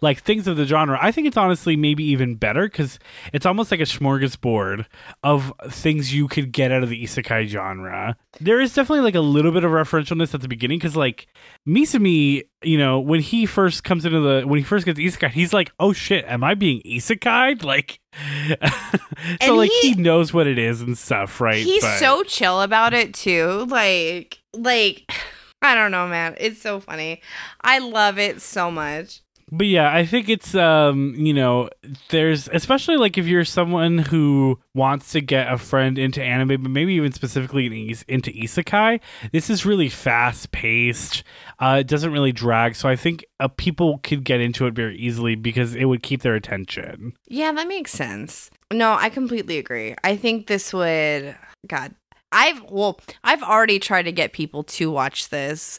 [0.00, 0.98] like things of the genre.
[1.00, 2.98] I think it's honestly maybe even better because
[3.32, 4.86] it's almost like a smorgasbord
[5.22, 8.16] of things you could get out of the isekai genre.
[8.40, 11.26] There is definitely like a little bit of referentialness at the beginning because like
[11.66, 15.52] Misumi, you know, when he first comes into the when he first gets isekai, he's
[15.52, 18.00] like, "Oh shit, am I being isekai?" Like,
[19.42, 21.62] so like he- he knows what it is and stuff, right?
[21.62, 23.66] He's But- so chill about it too.
[23.68, 25.10] Like, like
[25.62, 26.36] I don't know, man.
[26.38, 27.20] It's so funny.
[27.62, 29.22] I love it so much.
[29.50, 31.70] But yeah, I think it's um, you know,
[32.10, 36.70] there's especially like if you're someone who wants to get a friend into anime, but
[36.70, 39.00] maybe even specifically into isekai,
[39.32, 41.24] this is really fast paced.
[41.58, 44.96] Uh, it doesn't really drag, so I think uh, people could get into it very
[44.96, 47.14] easily because it would keep their attention.
[47.26, 48.50] Yeah, that makes sense.
[48.72, 49.94] No, I completely agree.
[50.04, 51.36] I think this would
[51.66, 51.94] God.
[52.30, 55.78] I've well, I've already tried to get people to watch this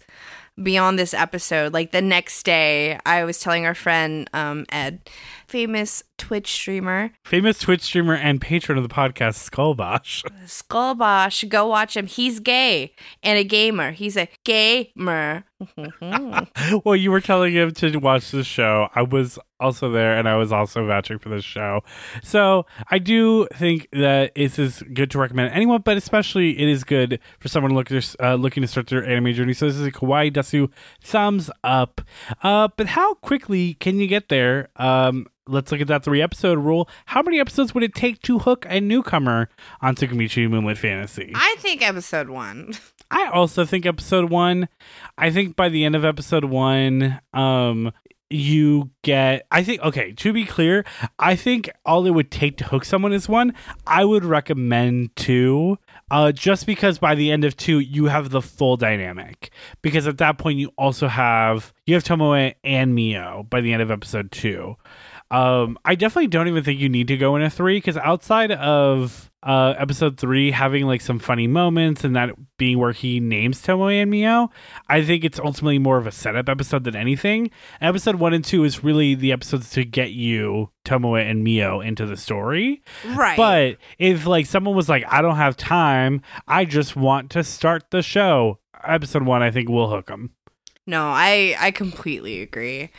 [0.61, 1.73] beyond this episode.
[1.73, 5.09] Like the next day, I was telling our friend um Ed,
[5.47, 10.23] famous Twitch streamer, Famous Twitch streamer and patron of the podcast, Skullbosh.
[10.45, 12.05] Skullbosh, go watch him.
[12.05, 12.93] He's gay
[13.23, 13.91] and a gamer.
[13.91, 15.45] He's a gamer.
[16.85, 18.87] well, you were telling him to watch the show.
[18.95, 21.81] I was also there, and I was also vouching for this show.
[22.23, 26.83] So I do think that this is good to recommend anyone, but especially it is
[26.85, 29.53] good for someone looking uh, looking to start their anime journey.
[29.53, 32.01] So this is a Kawaii Desu thumbs up.
[32.41, 34.69] Uh, but how quickly can you get there?
[34.77, 36.89] Um, let's look at that three episode rule.
[37.05, 39.47] How many episodes would it take to hook a newcomer
[39.79, 41.31] on Tsukimichi Moonlit Fantasy?
[41.35, 42.73] I think episode one.
[43.11, 44.69] I also think episode one.
[45.19, 47.91] I think by the end of episode one, um,
[48.31, 49.45] you get.
[49.51, 50.13] I think okay.
[50.13, 50.83] To be clear,
[51.19, 53.53] I think all it would take to hook someone is one.
[53.85, 55.77] I would recommend two.
[56.11, 59.51] Uh, just because by the end of two you have the full dynamic.
[59.83, 63.83] Because at that point you also have you have Tomoe and Mio by the end
[63.83, 64.75] of episode two.
[65.31, 68.51] Um, I definitely don't even think you need to go in a three because outside
[68.51, 73.61] of uh episode three having like some funny moments and that being where he names
[73.61, 74.49] Tomoe and Mio,
[74.87, 77.51] I think it's ultimately more of a setup episode than anything.
[77.79, 82.05] Episode one and two is really the episodes to get you Tomoe and Mio into
[82.05, 82.81] the story.
[83.05, 83.37] Right.
[83.37, 87.91] But if like someone was like, I don't have time, I just want to start
[87.91, 88.59] the show.
[88.83, 90.31] Episode one, I think will hook them.
[90.87, 92.89] No, I I completely agree.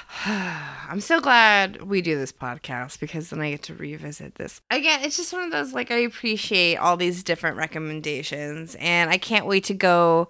[0.26, 4.60] I'm so glad we do this podcast because then I get to revisit this.
[4.70, 9.18] Again, it's just one of those like I appreciate all these different recommendations and I
[9.18, 10.28] can't wait to go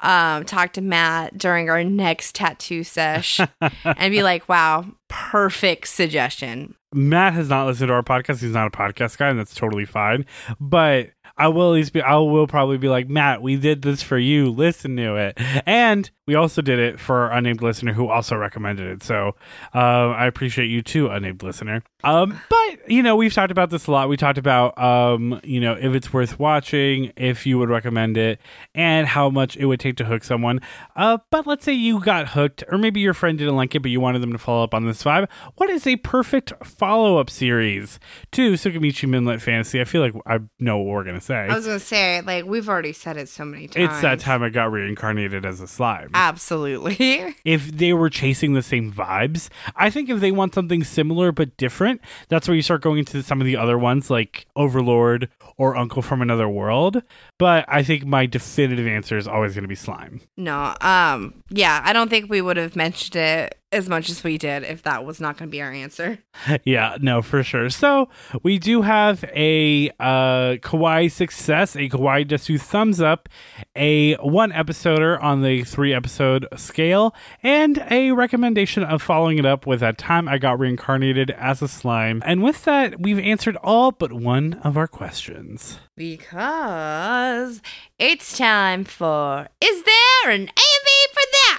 [0.00, 3.40] um talk to Matt during our next tattoo sesh
[3.84, 8.40] and be like, "Wow, perfect suggestion." Matt has not listened to our podcast.
[8.40, 10.24] He's not a podcast guy, and that's totally fine.
[10.58, 14.02] But I will at least be, I will probably be like, Matt, we did this
[14.02, 14.50] for you.
[14.50, 15.38] Listen to it.
[15.66, 19.02] And we also did it for our unnamed listener who also recommended it.
[19.02, 19.28] So
[19.72, 21.82] um, I appreciate you too, unnamed listener.
[22.04, 24.10] Um, but, you know, we've talked about this a lot.
[24.10, 28.40] We talked about, um, you know, if it's worth watching, if you would recommend it,
[28.74, 30.60] and how much it would take to hook someone.
[30.94, 33.90] Uh, but let's say you got hooked, or maybe your friend didn't like it, but
[33.90, 35.28] you wanted them to follow up on this vibe.
[35.56, 37.98] What is a perfect follow up series
[38.32, 39.80] to Tsukimichi Moonlit Fantasy?
[39.80, 41.34] I feel like I know what we're going to say.
[41.34, 43.92] I was going to say like we've already said it so many times.
[43.92, 46.10] It's that time I got reincarnated as a slime.
[46.18, 47.36] Absolutely.
[47.44, 51.56] if they were chasing the same vibes, I think if they want something similar but
[51.56, 55.76] different, that's where you start going into some of the other ones like Overlord or
[55.76, 57.02] Uncle from Another World.
[57.38, 60.20] But I think my definitive answer is always going to be slime.
[60.36, 64.38] No, um, yeah, I don't think we would have mentioned it as much as we
[64.38, 66.18] did if that was not going to be our answer.
[66.64, 67.68] yeah, no, for sure.
[67.70, 68.08] So
[68.42, 73.28] we do have a uh, Kawaii success, a Kawaii Desu thumbs up,
[73.76, 79.66] a one episoder on the three episode scale, and a recommendation of following it up
[79.66, 82.22] with that time I got reincarnated as a slime.
[82.24, 85.78] And with that, we've answered all but one of our questions.
[85.96, 87.60] Because
[87.98, 91.57] it's time for Is there an AMV for that?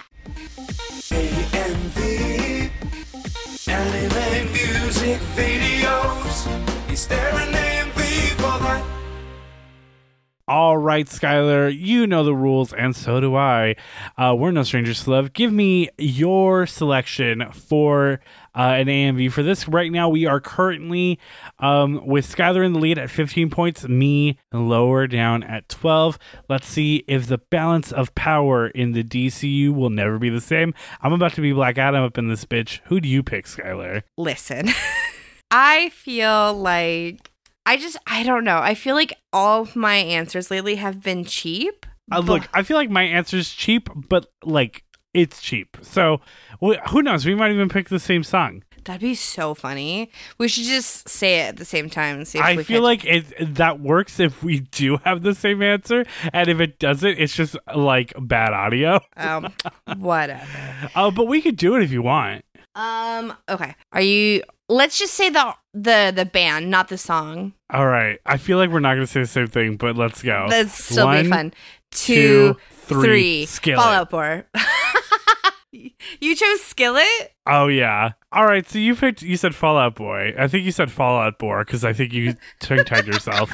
[1.11, 2.71] AMV
[3.67, 8.83] Anime music videos Is there an AMV for that?
[10.47, 13.75] All right, Skylar, you know the rules, and so do I.
[14.17, 15.33] Uh, we're no strangers to love.
[15.33, 18.19] Give me your selection for
[18.55, 19.67] uh, an AMV for this.
[19.67, 21.19] Right now, we are currently
[21.59, 26.19] um, with Skylar in the lead at 15 points, me lower down at 12.
[26.47, 30.73] Let's see if the balance of power in the DCU will never be the same.
[31.01, 32.79] I'm about to be Black Adam up in this bitch.
[32.85, 34.03] Who do you pick, Skylar?
[34.17, 34.69] Listen,
[35.51, 37.31] I feel like
[37.65, 38.57] I just I don't know.
[38.57, 41.85] I feel like all of my answers lately have been cheap.
[42.11, 44.83] Uh, look, I feel like my answer's cheap, but like
[45.13, 45.77] it's cheap.
[45.81, 46.21] So
[46.63, 47.25] wh- who knows?
[47.25, 48.63] We might even pick the same song.
[48.85, 50.09] That'd be so funny.
[50.37, 52.81] We should just say it at the same time and see if I we feel
[52.81, 57.19] like it that works if we do have the same answer, and if it doesn't,
[57.19, 58.99] it's just like bad audio.
[59.17, 59.53] um
[59.97, 60.41] whatever.
[60.95, 62.43] Uh, but we could do it if you want.
[62.75, 63.75] Um okay.
[63.91, 67.53] Are you let's just say the the the band, not the song.
[67.71, 68.17] All right.
[68.25, 70.47] I feel like we're not going to say the same thing, but let's go.
[70.49, 71.53] That's still One, be fun.
[71.91, 72.57] two, Two,
[72.87, 73.01] three.
[73.03, 73.45] three.
[73.45, 73.79] Skillet.
[73.83, 74.43] Fall Out Boy.
[76.19, 77.33] you chose Skillet?
[77.45, 78.13] Oh yeah.
[78.31, 78.67] All right.
[78.67, 79.21] So you picked.
[79.21, 80.33] You said Fall Out Boy.
[80.37, 83.51] I think you said Fall Out Boy because I think you tongue tied yourself.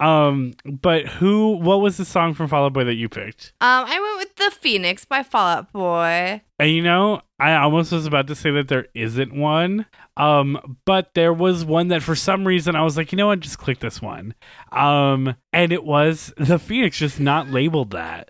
[0.00, 0.54] um.
[0.64, 1.56] But who?
[1.56, 3.52] What was the song from Fall Out Boy that you picked?
[3.60, 6.42] Um, I went with The Phoenix by Fall Out Boy.
[6.58, 9.86] And you know, I almost was about to say that there isn't one.
[10.16, 13.40] Um, but there was one that for some reason I was like, you know what,
[13.40, 14.34] just click this one.
[14.70, 18.28] Um, and it was the Phoenix, just not labeled that.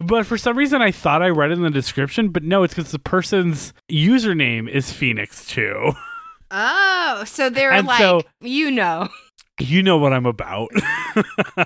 [0.00, 2.74] But for some reason I thought I read it in the description, but no, it's
[2.74, 5.92] because the person's username is Phoenix too.
[6.52, 9.08] Oh, so they're And like, so- you know.
[9.60, 10.70] you know what I'm about.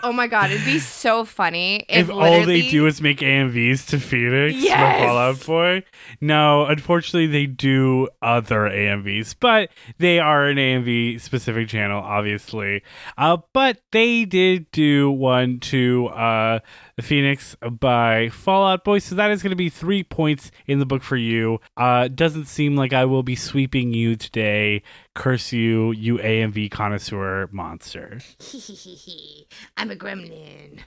[0.02, 3.86] Oh my god, it'd be so funny if, if all they do is make AMVs
[3.88, 4.98] to Phoenix Yes!
[4.98, 5.84] from Fall Out Boy.
[6.20, 12.82] No, unfortunately, they do other AMVs, but they are an AMV specific channel, obviously.
[13.16, 16.60] Uh, but they did do one to uh,
[17.00, 20.86] Phoenix by Fall Out Boy, so that is going to be three points in the
[20.86, 21.60] book for you.
[21.76, 24.82] Uh, doesn't seem like I will be sweeping you today.
[25.14, 28.18] Curse you, you AMV connoisseur monster.
[29.76, 30.80] I'm a gremlin.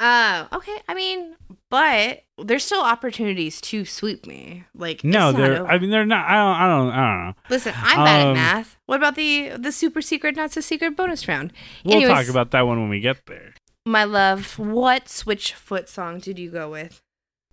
[0.00, 0.76] Uh, okay.
[0.88, 1.34] I mean,
[1.70, 4.64] but there's still opportunities to sweep me.
[4.74, 5.62] Like No, they're.
[5.62, 5.66] over.
[5.70, 6.26] I mean, they're not.
[6.28, 6.56] I don't.
[6.56, 6.90] I don't.
[6.90, 7.34] I don't know.
[7.50, 8.76] Listen, I'm bad Um, at math.
[8.86, 11.52] What about the the super secret, not so secret bonus round?
[11.84, 13.54] We'll Anyways, talk about that one when we get there.
[13.84, 14.58] my love.
[14.58, 17.00] What Switchfoot song did you go with?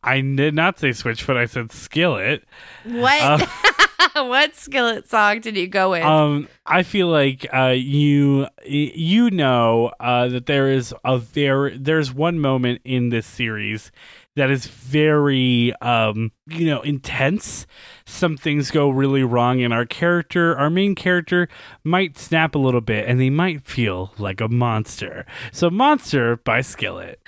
[0.04, 1.36] I did not say Switchfoot.
[1.36, 2.44] I said Skillet.
[2.84, 3.50] What
[4.14, 6.04] what skillet song did you go with?
[6.04, 12.14] Um, I feel like uh, you you know uh, that there is a there there's
[12.14, 13.92] one moment in this series
[14.36, 17.66] that is very um you know intense.
[18.06, 21.48] Some things go really wrong, and our character, our main character,
[21.84, 25.26] might snap a little bit, and they might feel like a monster.
[25.52, 27.20] So, Monster by Skillet.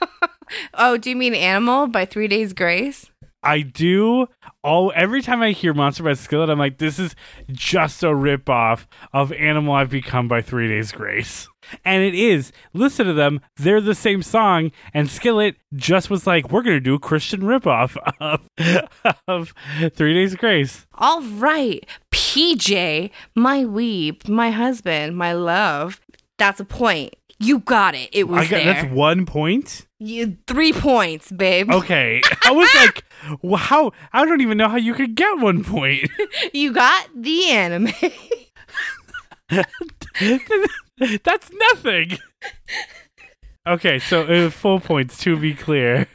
[0.74, 3.07] oh, do you mean Animal by Three Days Grace?
[3.42, 4.26] I do
[4.64, 7.14] all every time I hear Monster by Skillet, I'm like, this is
[7.50, 11.48] just a ripoff of Animal I've Become by Three Days Grace.
[11.84, 12.52] And it is.
[12.72, 13.40] Listen to them.
[13.56, 14.72] They're the same song.
[14.94, 18.40] And Skillet just was like, we're gonna do a Christian ripoff of,
[19.28, 19.54] of
[19.94, 20.86] Three Days Grace.
[20.94, 26.00] All right, PJ, my weep, my husband, my love.
[26.38, 27.14] That's a point.
[27.40, 28.08] You got it.
[28.12, 28.64] It was I got there.
[28.74, 29.86] that's one point.
[30.00, 31.70] You three points, babe.
[31.72, 32.20] Okay.
[32.44, 33.04] I was like,
[33.42, 36.10] wow, I don't even know how you could get one point.
[36.52, 37.92] You got the anime.
[41.24, 42.18] That's nothing.
[43.66, 46.08] Okay, so uh, full points to be clear.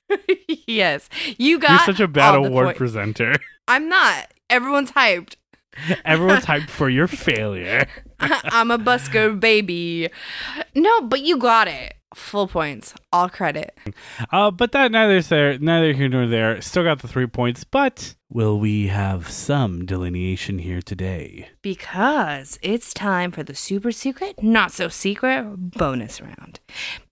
[0.67, 1.07] yes,
[1.37, 1.69] you got.
[1.71, 3.35] You're such a bad award point- presenter.
[3.67, 4.31] I'm not.
[4.49, 5.35] Everyone's hyped.
[6.05, 7.87] Everyone's hyped for your failure.
[8.19, 10.09] I'm a busker baby.
[10.75, 11.95] No, but you got it.
[12.13, 12.93] Full points.
[13.11, 13.77] All credit.
[14.31, 16.61] Uh, but that neither's there, neither here nor there.
[16.61, 21.49] Still got the three points, but will we have some delineation here today?
[21.61, 26.59] Because it's time for the super secret, not so secret bonus round.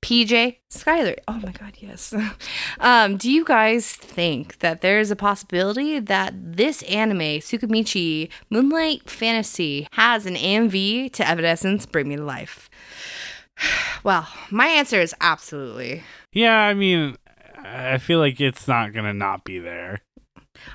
[0.02, 2.14] PJ, Skyler, Oh my god, yes.
[2.80, 9.08] um, do you guys think that there is a possibility that this anime, Tsukimichi Moonlight
[9.08, 12.70] Fantasy, has an AMV to Evanescence Bring Me to Life?
[14.04, 16.02] Well, my answer is absolutely.
[16.34, 17.18] Yeah, I mean,
[17.56, 20.02] I feel like it's not gonna not be there.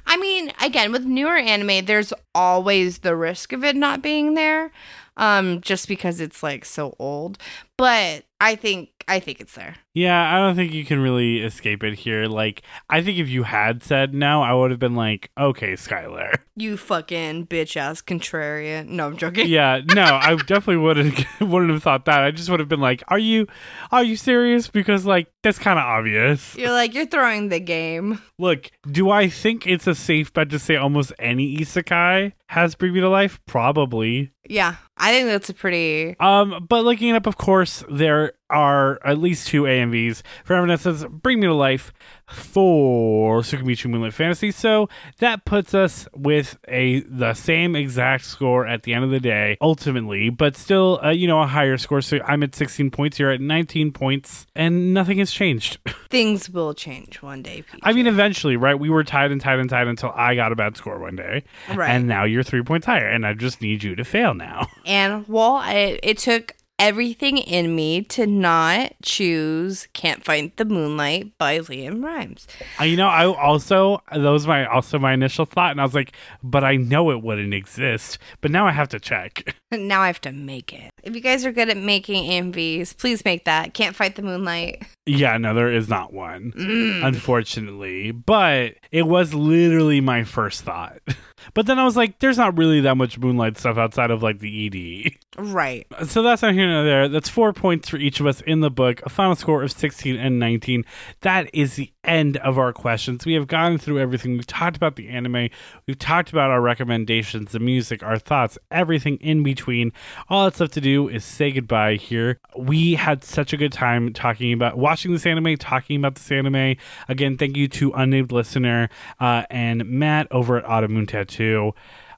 [0.07, 4.71] I mean, again, with newer anime, there's always the risk of it not being there,
[5.17, 7.39] um, just because it's like so old.
[7.77, 9.77] But I think I think it's there.
[9.95, 12.27] Yeah, I don't think you can really escape it here.
[12.27, 16.35] Like, I think if you had said no, I would have been like, okay, Skylar.
[16.59, 18.89] You fucking bitch ass contrarian.
[18.89, 19.47] No, I'm joking.
[19.47, 22.25] Yeah, no, I definitely wouldn't wouldn't have thought that.
[22.25, 23.47] I just would have been like, are you
[23.93, 24.67] are you serious?
[24.67, 26.57] Because like that's kind of obvious.
[26.57, 28.23] You're like you're throwing the game.
[28.39, 32.95] Look, do I think it's a safe bet to say almost any isekai has bring
[32.95, 33.39] me to life?
[33.45, 34.33] Probably.
[34.49, 36.17] Yeah, I think that's a pretty.
[36.19, 41.05] Um, but looking it up, of course, there are at least two AMVs for says
[41.11, 41.93] "Bring Me to Life"
[42.27, 44.51] for Tsukimichi Moonlit Fantasy.
[44.51, 44.89] So
[45.19, 49.57] that puts us with a the same exact score at the end of the day,
[49.61, 52.01] ultimately, but still, uh, you know, a higher score.
[52.01, 53.19] So I'm at 16 points.
[53.19, 55.79] You're at 19 points, and nothing has changed.
[56.11, 57.63] Things will change one day.
[57.63, 57.79] PJ.
[57.83, 58.79] I mean, eventually, right?
[58.79, 61.45] We were tied and tied and tied until I got a bad score one day,
[61.73, 61.91] Right.
[61.91, 64.69] And now you're three points higher, and I just need you to fail now.
[64.85, 71.37] and well, I, it took everything in me to not choose "Can't Fight the Moonlight"
[71.39, 72.47] by LeAnn Rimes.
[72.81, 75.95] Uh, You know, I also that was my also my initial thought, and I was
[75.95, 76.13] like,
[76.43, 78.19] but I know it wouldn't exist.
[78.41, 79.55] But now I have to check.
[79.73, 80.91] Now I have to make it.
[81.03, 83.75] If you guys are good at making MVs, please make that.
[83.75, 84.85] Can't fight the moonlight.
[85.07, 87.05] Yeah, no, there is not one, Mm.
[87.07, 88.11] unfortunately.
[88.11, 90.99] But it was literally my first thought.
[91.55, 94.41] but then I was like, there's not really that much moonlight stuff outside of like
[94.41, 95.13] the ED.
[95.39, 95.87] Right.
[96.07, 97.09] So that's not here nor there.
[97.09, 99.01] That's four points for each of us in the book.
[99.05, 100.85] A final score of 16 and 19.
[101.21, 103.27] That is the end of our questions.
[103.27, 104.33] We have gone through everything.
[104.33, 105.49] We've talked about the anime.
[105.87, 109.93] We've talked about our recommendations, the music, our thoughts, everything in between.
[110.29, 112.41] All that's left to do is say goodbye here.
[112.57, 116.77] We had such a good time talking about watching this anime, talking about this anime.
[117.09, 118.89] Again, thank you to unnamed listener
[119.21, 121.73] uh, and Matt over at Automoon Tattoo.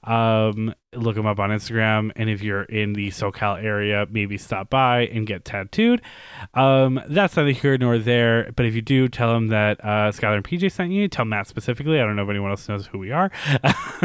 [0.04, 4.70] Um, look him up on Instagram, and if you're in the SoCal area, maybe stop
[4.70, 6.00] by and get tattooed.
[6.54, 8.50] Um, that's neither here nor there.
[8.56, 11.06] But if you do, tell him that uh, Skylar and PJ sent you.
[11.08, 12.00] Tell Matt specifically.
[12.00, 13.30] I don't know if anyone else knows who we are.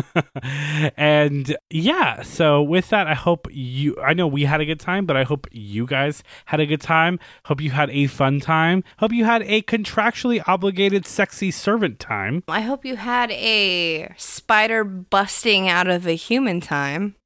[0.97, 3.95] and yeah, so with that, I hope you.
[4.01, 6.81] I know we had a good time, but I hope you guys had a good
[6.81, 7.17] time.
[7.45, 8.83] Hope you had a fun time.
[8.97, 12.43] Hope you had a contractually obligated sexy servant time.
[12.49, 16.72] I hope you had a spider busting out of a human time.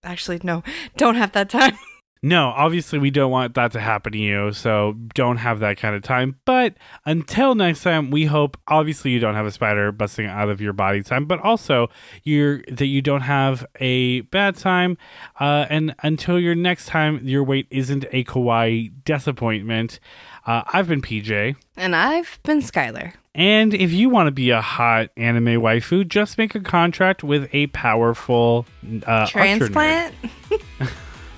[0.03, 0.63] Actually, no,
[0.97, 1.77] don't have that time.
[2.23, 5.95] No, obviously we don't want that to happen to you, so don't have that kind
[5.95, 6.39] of time.
[6.45, 6.73] But
[7.05, 10.73] until next time, we hope obviously you don't have a spider busting out of your
[10.73, 11.89] body time, but also
[12.23, 14.97] you're that you don't have a bad time.
[15.39, 19.99] Uh, and until your next time, your wait isn't a Kawaii Desuppointment.
[20.45, 21.55] Uh, I've been PJ.
[21.75, 23.13] And I've been Skylar.
[23.37, 27.47] And if you want to be a hot anime waifu, just make a contract with
[27.53, 28.65] a powerful
[29.05, 30.15] uh, Transplant?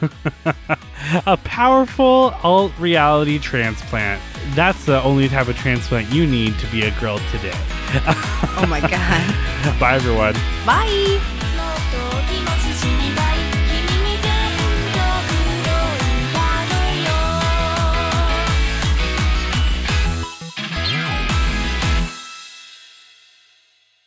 [1.28, 4.22] a powerful alt reality transplant.
[4.52, 7.58] That's the only type of transplant you need to be a girl today.
[8.62, 9.80] Oh my god.
[9.80, 10.34] Bye, everyone.
[10.66, 11.39] Bye.